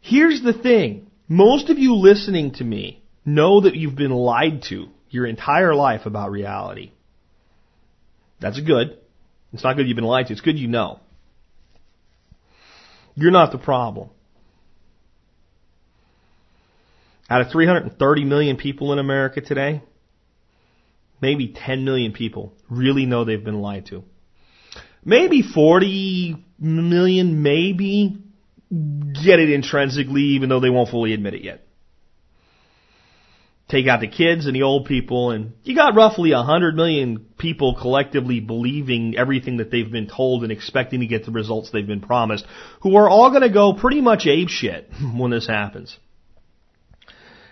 [0.00, 1.08] Here's the thing.
[1.32, 6.04] Most of you listening to me know that you've been lied to your entire life
[6.04, 6.92] about reality.
[8.38, 8.98] That's good.
[9.54, 10.34] It's not good you've been lied to.
[10.34, 11.00] It's good you know.
[13.14, 14.10] You're not the problem.
[17.30, 19.82] Out of 330 million people in America today,
[21.22, 24.04] maybe 10 million people really know they've been lied to.
[25.02, 28.18] Maybe 40 million, maybe
[28.72, 31.66] get it intrinsically, even though they won't fully admit it yet.
[33.68, 37.74] Take out the kids and the old people, and you got roughly 100 million people
[37.74, 42.00] collectively believing everything that they've been told and expecting to get the results they've been
[42.00, 42.44] promised,
[42.80, 45.96] who are all going to go pretty much ape shit when this happens.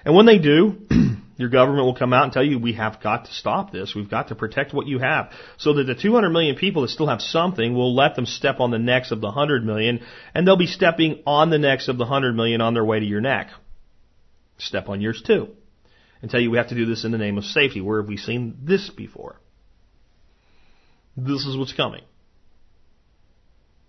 [0.05, 0.79] And when they do,
[1.41, 3.95] Your government will come out and tell you we have got to stop this.
[3.95, 5.33] We've got to protect what you have.
[5.57, 8.71] So that the 200 million people that still have something will let them step on
[8.71, 10.01] the necks of the 100 million
[10.35, 13.07] and they'll be stepping on the necks of the 100 million on their way to
[13.07, 13.49] your neck.
[14.59, 15.49] Step on yours too.
[16.21, 17.81] And tell you we have to do this in the name of safety.
[17.81, 19.41] Where have we seen this before?
[21.17, 22.03] This is what's coming.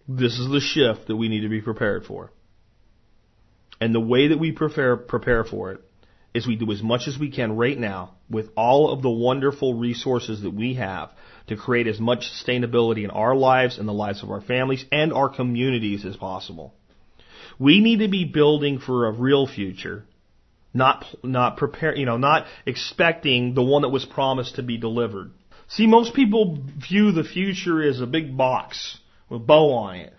[0.07, 2.31] This is the shift that we need to be prepared for.
[3.81, 5.81] And the way that we prepare, prepare for it
[6.33, 9.73] is we do as much as we can right now with all of the wonderful
[9.73, 11.11] resources that we have
[11.47, 15.11] to create as much sustainability in our lives and the lives of our families and
[15.11, 16.73] our communities as possible.
[17.59, 20.05] We need to be building for a real future,
[20.73, 25.31] not not prepare, you know, not expecting the one that was promised to be delivered.
[25.67, 26.59] See, most people
[26.89, 28.97] view the future as a big box
[29.29, 30.13] with a bow on it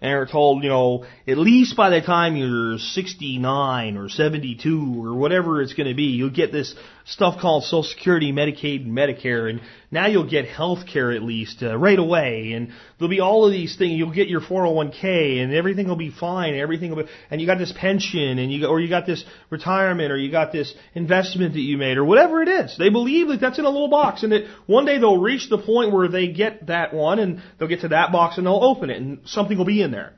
[0.00, 5.14] and are told, you know, at least by the time you're 69 or 72 or
[5.14, 6.74] whatever it's going to be, you'll get this
[7.10, 11.60] stuff called Social Security, Medicaid, and Medicare, and now you'll get health care at least
[11.62, 13.98] uh, right away, and there'll be all of these things.
[13.98, 16.54] You'll get your 401k, and everything will be fine.
[16.54, 19.24] Everything will be, and you got this pension, and you got, or you got this
[19.50, 22.76] retirement, or you got this investment that you made, or whatever it is.
[22.78, 25.58] They believe that that's in a little box, and that one day they'll reach the
[25.58, 28.88] point where they get that one, and they'll get to that box, and they'll open
[28.88, 30.12] it, and something will be in there.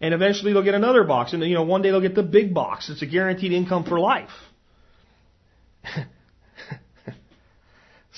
[0.00, 2.54] And eventually they'll get another box, and you know one day they'll get the big
[2.54, 2.88] box.
[2.88, 4.30] It's a guaranteed income for life.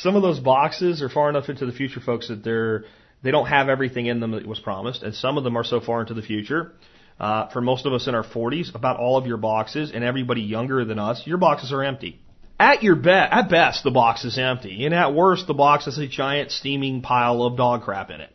[0.01, 2.84] Some of those boxes are far enough into the future, folks, that they're
[3.22, 5.80] they don't have everything in them that was promised, and some of them are so
[5.80, 6.72] far into the future.
[7.18, 10.42] Uh, for most of us in our 40s, about all of your boxes, and everybody
[10.42, 12.20] younger than us, your boxes are empty.
[12.61, 15.99] At your best, at best, the box is empty, and at worst, the box has
[15.99, 18.30] a giant steaming pile of dog crap in it.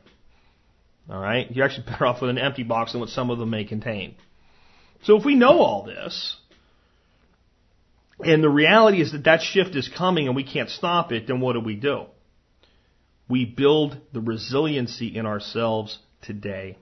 [1.09, 3.51] All right, you're actually better off with an empty box than what some of them
[3.51, 4.15] may contain.
[5.03, 6.35] So if we know all this,
[8.19, 11.39] and the reality is that that shift is coming and we can't stop it, then
[11.39, 12.05] what do we do?
[13.27, 16.77] We build the resiliency in ourselves today.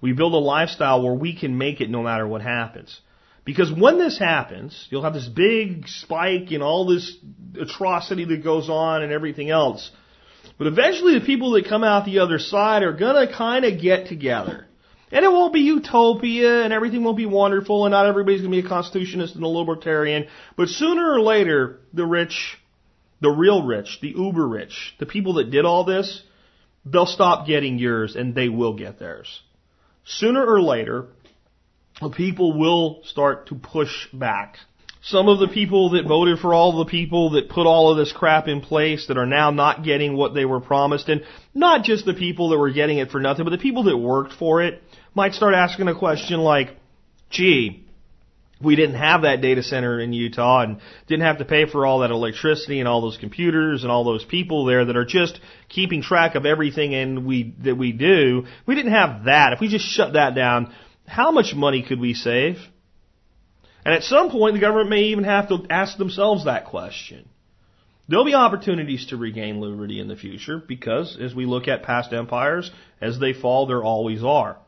[0.00, 3.00] We build a lifestyle where we can make it no matter what happens.
[3.44, 7.16] Because when this happens, you'll have this big spike in all this
[7.58, 9.90] atrocity that goes on and everything else.
[10.58, 14.66] But eventually the people that come out the other side are gonna kinda get together.
[15.12, 18.60] And it won't be utopia and everything won't be wonderful and not everybody's going to
[18.60, 20.26] be a constitutionist and a libertarian.
[20.56, 22.58] But sooner or later, the rich,
[23.20, 26.22] the real rich, the uber rich, the people that did all this,
[26.84, 29.42] they'll stop getting yours and they will get theirs.
[30.04, 31.06] Sooner or later,
[32.00, 34.56] the people will start to push back.
[35.02, 38.12] Some of the people that voted for all the people that put all of this
[38.12, 41.22] crap in place that are now not getting what they were promised, and
[41.54, 44.32] not just the people that were getting it for nothing, but the people that worked
[44.32, 44.82] for it,
[45.16, 46.76] might start asking a question like,
[47.30, 47.86] gee,
[48.62, 52.00] we didn't have that data center in Utah and didn't have to pay for all
[52.00, 55.40] that electricity and all those computers and all those people there that are just
[55.70, 58.44] keeping track of everything and we that we do.
[58.66, 59.54] We didn't have that.
[59.54, 60.72] If we just shut that down,
[61.06, 62.56] how much money could we save?
[63.84, 67.28] And at some point the government may even have to ask themselves that question.
[68.08, 72.12] There'll be opportunities to regain liberty in the future because as we look at past
[72.12, 74.58] empires, as they fall, there always are.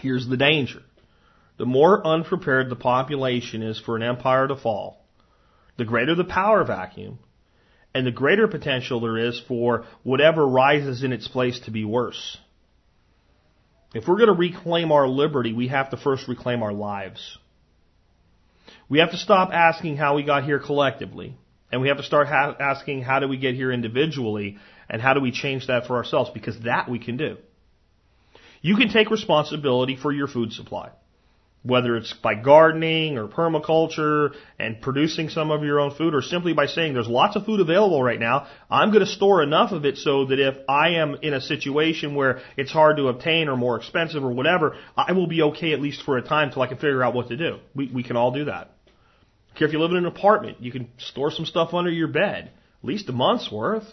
[0.00, 0.82] Here's the danger.
[1.56, 5.04] The more unprepared the population is for an empire to fall,
[5.76, 7.18] the greater the power vacuum,
[7.94, 12.38] and the greater potential there is for whatever rises in its place to be worse.
[13.94, 17.38] If we're going to reclaim our liberty, we have to first reclaim our lives.
[18.88, 21.36] We have to stop asking how we got here collectively,
[21.70, 24.58] and we have to start ha- asking how do we get here individually,
[24.90, 27.36] and how do we change that for ourselves, because that we can do.
[28.64, 30.88] You can take responsibility for your food supply.
[31.64, 36.54] Whether it's by gardening or permaculture and producing some of your own food or simply
[36.54, 39.84] by saying there's lots of food available right now, I'm going to store enough of
[39.84, 43.56] it so that if I am in a situation where it's hard to obtain or
[43.58, 46.66] more expensive or whatever, I will be okay at least for a time till I
[46.66, 47.58] can figure out what to do.
[47.74, 48.70] We, we can all do that.
[49.56, 52.50] If you live in an apartment, you can store some stuff under your bed,
[52.82, 53.84] at least a month's worth.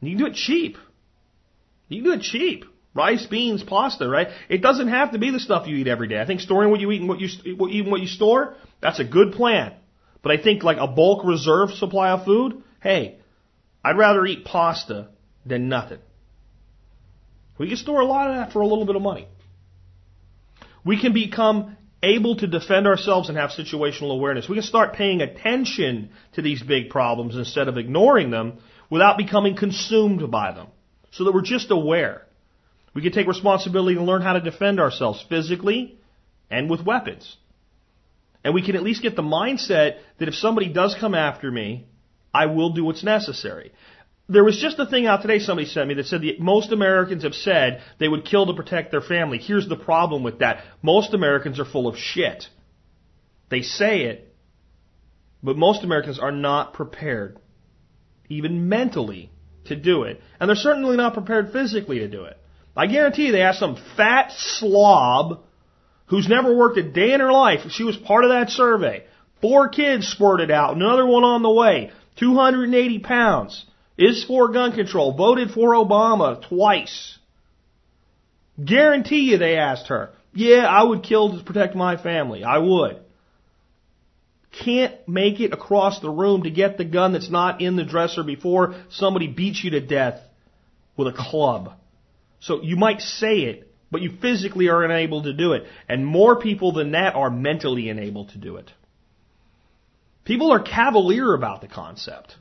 [0.00, 0.76] You can do it cheap.
[1.86, 2.64] You can do it cheap
[2.94, 4.28] rice, beans, pasta, right?
[4.48, 6.20] It doesn't have to be the stuff you eat every day.
[6.20, 7.28] I think storing what you eat and what you
[7.68, 9.74] even what you store, that's a good plan.
[10.22, 13.18] But I think like a bulk reserve supply of food, hey,
[13.84, 15.08] I'd rather eat pasta
[15.46, 15.98] than nothing.
[17.58, 19.28] We can store a lot of that for a little bit of money.
[20.84, 24.48] We can become able to defend ourselves and have situational awareness.
[24.48, 29.56] We can start paying attention to these big problems instead of ignoring them without becoming
[29.56, 30.68] consumed by them.
[31.12, 32.26] So that we're just aware.
[32.94, 35.98] We can take responsibility and learn how to defend ourselves physically
[36.50, 37.36] and with weapons.
[38.42, 41.86] And we can at least get the mindset that if somebody does come after me,
[42.32, 43.72] I will do what's necessary.
[44.28, 47.24] There was just a thing out today somebody sent me that said that most Americans
[47.24, 49.38] have said they would kill to protect their family.
[49.38, 50.64] Here's the problem with that.
[50.82, 52.46] Most Americans are full of shit.
[53.50, 54.32] They say it,
[55.42, 57.38] but most Americans are not prepared,
[58.28, 59.30] even mentally,
[59.64, 60.20] to do it.
[60.38, 62.39] And they're certainly not prepared physically to do it.
[62.80, 65.40] I guarantee you they asked some fat slob
[66.06, 67.60] who's never worked a day in her life.
[67.68, 69.04] She was part of that survey.
[69.42, 73.66] Four kids squirted out, another one on the way, 280 pounds
[73.98, 77.18] is for gun control, voted for Obama twice.
[78.64, 80.12] Guarantee you they asked her.
[80.32, 82.44] Yeah, I would kill to protect my family.
[82.44, 82.98] I would.
[84.64, 88.22] Can't make it across the room to get the gun that's not in the dresser
[88.22, 90.18] before somebody beats you to death
[90.96, 91.74] with a club.
[92.40, 95.64] So you might say it, but you physically are unable to do it.
[95.88, 98.70] And more people than that are mentally unable to do it.
[100.24, 102.36] People are cavalier about the concept.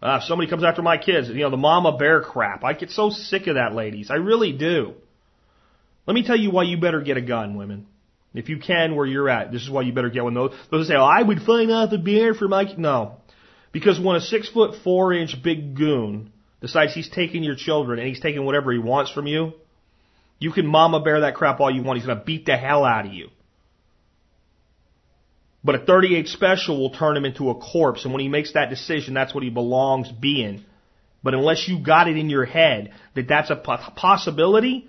[0.00, 2.64] Uh, if somebody comes after my kids, you know, the mama bear crap.
[2.64, 4.10] I get so sick of that, ladies.
[4.10, 4.94] I really do.
[6.06, 7.86] Let me tell you why you better get a gun, women.
[8.34, 10.34] If you can, where you're at, this is why you better get one.
[10.34, 13.18] Those, those say, oh, I would find out the bear for my, no.
[13.72, 16.31] Because when a six foot four inch big goon
[16.62, 19.52] decides he's taking your children and he's taking whatever he wants from you,
[20.38, 21.98] you can mama bear that crap all you want.
[21.98, 23.28] He's gonna beat the hell out of you.
[25.64, 28.70] But a 38 special will turn him into a corpse, and when he makes that
[28.70, 30.64] decision, that's what he belongs being.
[31.22, 34.88] But unless you got it in your head that that's a possibility,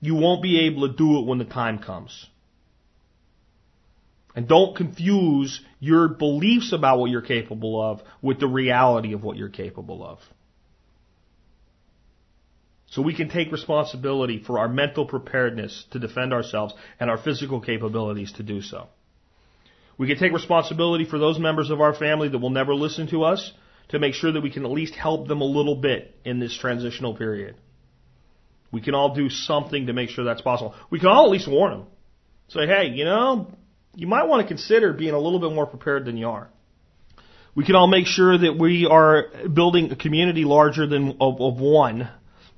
[0.00, 2.26] you won't be able to do it when the time comes.
[4.36, 9.36] And don't confuse your beliefs about what you're capable of with the reality of what
[9.36, 10.18] you're capable of.
[12.94, 17.60] So we can take responsibility for our mental preparedness to defend ourselves and our physical
[17.60, 18.86] capabilities to do so.
[19.98, 23.24] We can take responsibility for those members of our family that will never listen to
[23.24, 23.52] us
[23.88, 26.56] to make sure that we can at least help them a little bit in this
[26.56, 27.56] transitional period.
[28.70, 30.76] We can all do something to make sure that's possible.
[30.88, 31.86] We can all at least warn them.
[32.46, 33.56] Say, hey, you know,
[33.96, 36.48] you might want to consider being a little bit more prepared than you are.
[37.56, 41.58] We can all make sure that we are building a community larger than of, of
[41.58, 42.08] one.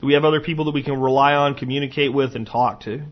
[0.00, 3.02] That we have other people that we can rely on, communicate with, and talk to.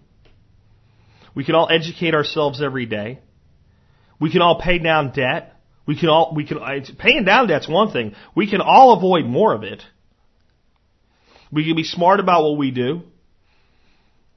[1.34, 3.20] We can all educate ourselves every day.
[4.20, 5.52] We can all pay down debt.
[5.86, 6.58] We can all, we can,
[6.98, 8.14] paying down debt's one thing.
[8.34, 9.82] We can all avoid more of it.
[11.52, 13.02] We can be smart about what we do.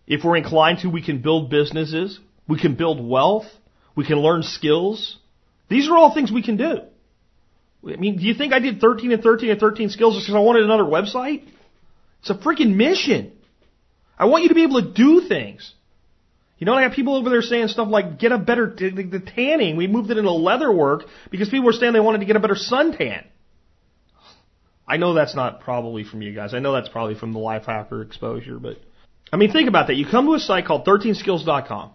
[0.05, 2.19] If we're inclined to, we can build businesses.
[2.47, 3.45] We can build wealth.
[3.95, 5.17] We can learn skills.
[5.69, 6.81] These are all things we can do.
[7.85, 10.35] I mean, do you think I did 13 and 13 and 13 skills just because
[10.35, 11.47] I wanted another website?
[12.29, 13.31] It's a freaking mission.
[14.19, 15.73] I want you to be able to do things.
[16.57, 19.19] You know, I have people over there saying stuff like, get a better, the, the
[19.19, 19.77] tanning.
[19.77, 22.39] We moved it into leather work because people were saying they wanted to get a
[22.39, 23.25] better suntan.
[24.87, 26.53] I know that's not probably from you guys.
[26.53, 28.77] I know that's probably from the Lifehacker exposure, but
[29.31, 29.95] I mean, think about that.
[29.95, 31.91] You come to a site called 13skills.com.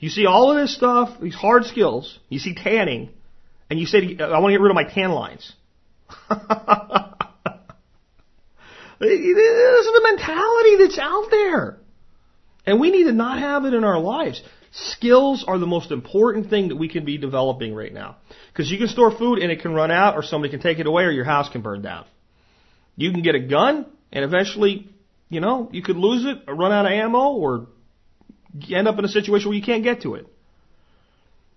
[0.00, 2.18] You see all of this stuff, these hard skills.
[2.28, 3.10] You see tanning,
[3.70, 5.52] and you say, I want to get rid of my tan lines.
[9.00, 11.78] this is the mentality that's out there.
[12.66, 14.42] And we need to not have it in our lives.
[14.72, 18.16] Skills are the most important thing that we can be developing right now.
[18.52, 20.86] Because you can store food and it can run out, or somebody can take it
[20.86, 22.04] away, or your house can burn down.
[22.96, 24.88] You can get a gun, and eventually,
[25.28, 27.68] you know, you could lose it, or run out of ammo, or
[28.70, 30.26] end up in a situation where you can't get to it.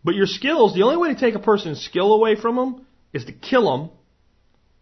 [0.03, 3.26] But your skills, the only way to take a person's skill away from them is
[3.26, 3.90] to kill them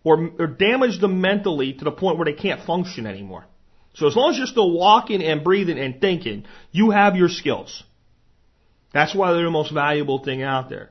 [0.10, 3.46] or, or damage them mentally to the point where they can't function anymore.
[3.94, 7.84] So as long as you're still walking and breathing and thinking, you have your skills.
[8.92, 10.90] That's why they're the most valuable thing out there.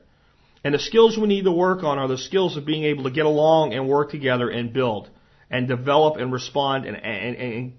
[0.63, 3.11] And the skills we need to work on are the skills of being able to
[3.11, 5.09] get along and work together and build
[5.49, 7.73] and develop and respond and, and, and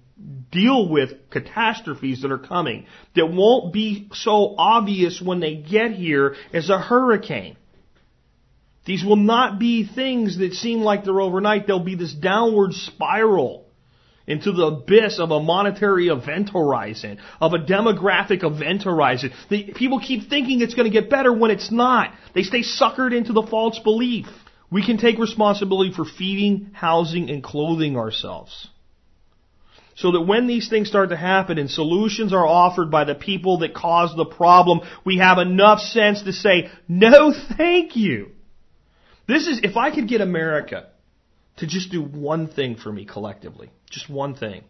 [0.50, 2.86] deal with catastrophes that are coming
[3.16, 7.56] that won't be so obvious when they get here as a hurricane.
[8.86, 11.66] These will not be things that seem like they're overnight.
[11.66, 13.66] They'll be this downward spiral
[14.26, 19.32] into the abyss of a monetary event horizon, of a demographic event horizon.
[19.48, 22.14] The, people keep thinking it's going to get better when it's not.
[22.34, 24.26] They stay suckered into the false belief.
[24.70, 28.68] We can take responsibility for feeding, housing, and clothing ourselves.
[29.96, 33.58] So that when these things start to happen and solutions are offered by the people
[33.58, 38.30] that cause the problem, we have enough sense to say, no thank you.
[39.30, 40.88] This is, if I could get America
[41.58, 44.64] to just do one thing for me collectively, just one thing.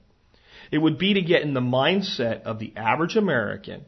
[0.71, 3.87] It would be to get in the mindset of the average American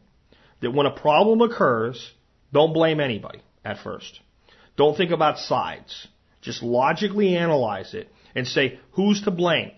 [0.60, 2.12] that when a problem occurs,
[2.52, 4.20] Don't blame anybody at first.
[4.76, 6.06] Don't think about sides.
[6.42, 9.72] Just logically analyze it and say, who's to blame?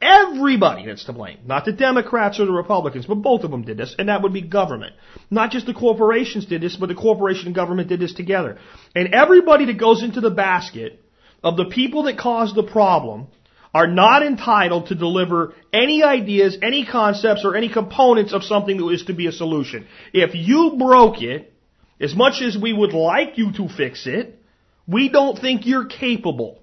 [0.00, 1.38] Everybody that's to blame.
[1.46, 4.32] Not the Democrats or the Republicans, but both of them did this, and that would
[4.34, 4.94] be government.
[5.30, 8.58] Not just the corporations did this, but the corporation and government did this together.
[8.94, 11.02] And everybody that goes into the basket
[11.42, 13.28] of the people that caused the problem
[13.72, 18.88] are not entitled to deliver any ideas, any concepts, or any components of something that
[18.88, 19.86] is to be a solution.
[20.12, 21.52] If you broke it,
[22.00, 24.42] as much as we would like you to fix it,
[24.86, 26.60] we don't think you're capable.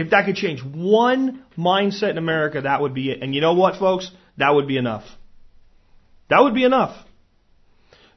[0.00, 3.22] If that could change one mindset in America, that would be it.
[3.22, 4.10] And you know what, folks?
[4.38, 5.04] That would be enough.
[6.30, 6.96] That would be enough.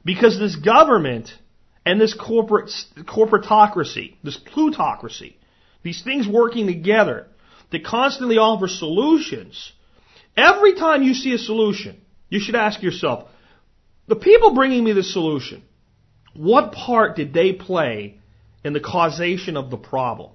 [0.02, 1.30] Because this government
[1.84, 5.36] and this corporate corporatocracy, this plutocracy,
[5.82, 7.26] these things working together
[7.70, 9.70] that constantly offer solutions.
[10.38, 12.00] Every time you see a solution,
[12.30, 13.28] you should ask yourself,
[14.06, 15.62] the people bringing me this solution,
[16.32, 18.20] what part did they play
[18.64, 20.30] in the causation of the problem?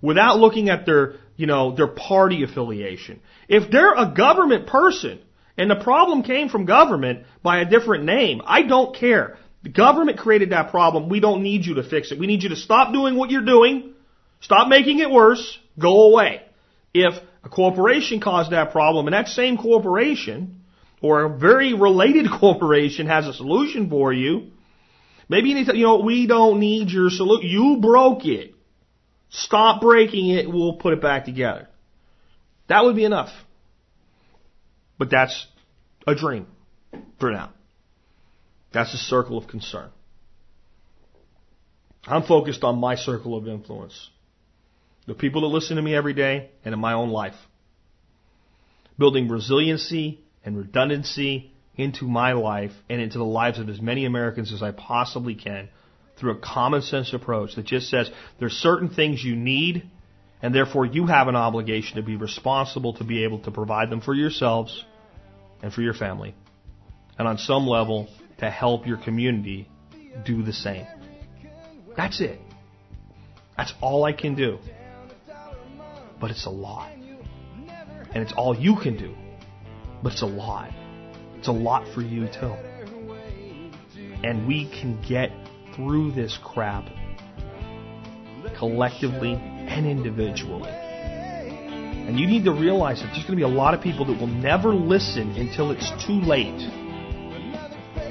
[0.00, 3.20] Without looking at their, you know, their party affiliation.
[3.48, 5.20] If they're a government person
[5.56, 9.38] and the problem came from government by a different name, I don't care.
[9.62, 11.08] The government created that problem.
[11.08, 12.18] We don't need you to fix it.
[12.18, 13.94] We need you to stop doing what you're doing.
[14.40, 15.58] Stop making it worse.
[15.78, 16.42] Go away.
[16.94, 20.60] If a corporation caused that problem and that same corporation
[21.02, 24.52] or a very related corporation has a solution for you,
[25.28, 27.48] Maybe you need to, you know, we don't need your solution.
[27.48, 28.54] You broke it.
[29.30, 30.48] Stop breaking it.
[30.48, 31.68] We'll put it back together.
[32.68, 33.30] That would be enough.
[34.98, 35.46] But that's
[36.06, 36.46] a dream
[37.20, 37.52] for now.
[38.72, 39.90] That's a circle of concern.
[42.06, 44.10] I'm focused on my circle of influence.
[45.06, 47.34] The people that listen to me every day and in my own life.
[48.98, 54.52] Building resiliency and redundancy into my life and into the lives of as many Americans
[54.52, 55.68] as I possibly can
[56.18, 59.88] through a common sense approach that just says there's certain things you need
[60.42, 64.00] and therefore you have an obligation to be responsible to be able to provide them
[64.00, 64.84] for yourselves
[65.62, 66.34] and for your family.
[67.18, 68.08] And on some level,
[68.38, 69.68] to help your community
[70.24, 70.86] do the same.
[71.96, 72.38] That's it.
[73.56, 74.58] That's all I can do.
[76.20, 76.92] But it's a lot.
[76.92, 79.14] And it's all you can do.
[80.02, 80.70] But it's a lot.
[81.36, 82.54] It's a lot for you too.
[84.22, 85.30] And we can get
[85.78, 86.84] through this crap
[88.58, 90.70] collectively and individually.
[90.70, 94.18] And you need to realize that there's going to be a lot of people that
[94.18, 96.58] will never listen until it's too late.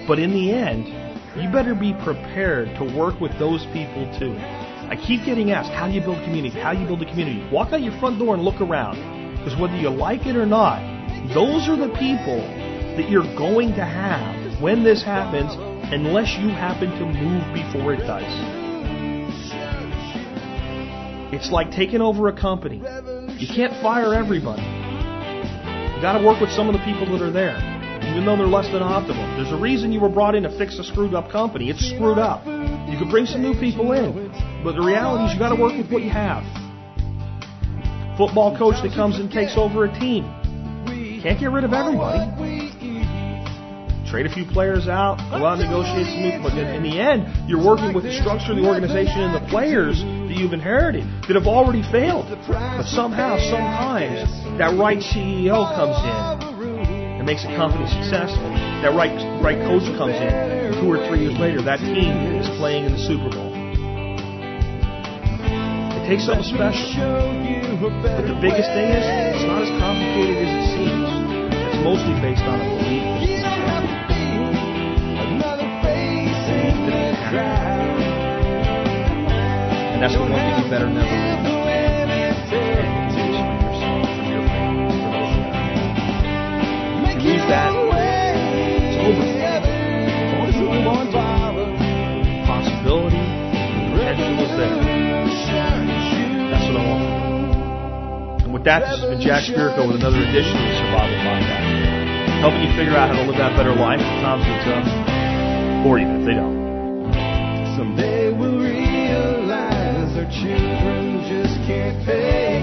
[0.08, 0.88] But in the end,
[1.36, 4.38] you better be prepared to work with those people too.
[4.88, 6.58] I keep getting asked, how do you build community?
[6.58, 7.46] How do you build a community?
[7.52, 8.96] Walk out your front door and look around.
[9.36, 10.80] Because whether you like it or not,
[11.34, 12.40] those are the people
[12.96, 15.52] that you're going to have when this happens
[15.92, 18.28] unless you happen to move before it does.
[21.34, 22.78] It's like taking over a company.
[23.38, 24.64] You can't fire everybody.
[24.64, 27.56] You got to work with some of the people that are there,
[28.10, 29.38] even though they're less than optimal.
[29.38, 31.70] There's a reason you were brought in to fix a screwed up company.
[31.70, 32.46] It's screwed up.
[32.46, 34.32] You can bring some new people in,
[34.64, 36.44] but the reality is you got to work with what you have.
[38.18, 40.24] Football coach that comes and takes over a team.
[41.24, 42.67] Can't get rid of everybody
[44.08, 46.40] trade a few players out, go out and negotiate some new.
[46.42, 50.00] But in, the end, you're working with the structure of the organization and the players
[50.00, 52.32] that you've inherited that have already failed.
[52.48, 54.24] But somehow, sometimes,
[54.58, 58.48] that right CEO comes in and makes a company successful.
[58.82, 59.12] That right
[59.44, 60.32] right coach comes in.
[60.80, 63.52] Two or three years later, that team is playing in the Super Bowl.
[65.98, 67.04] It takes something special.
[67.78, 71.10] But the biggest thing is, it's not as complicated as it seems.
[71.52, 73.47] It's mostly based on a belief.
[79.98, 80.14] And that's
[80.70, 81.18] better that,
[92.46, 93.18] possibility,
[93.92, 94.80] potential is there.
[96.52, 98.44] That's what I want.
[98.44, 101.77] And with that, this has been Jack Spirko with another edition of Survival Podcast.
[102.40, 105.98] Helping you figure out how to live that better life at times when it's or
[106.00, 106.56] even if they don't.
[107.76, 112.62] Someday we'll realize our children just can't pay.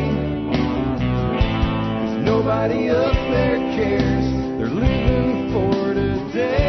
[2.22, 4.24] Nobody up there cares.
[4.58, 6.63] They're living for today.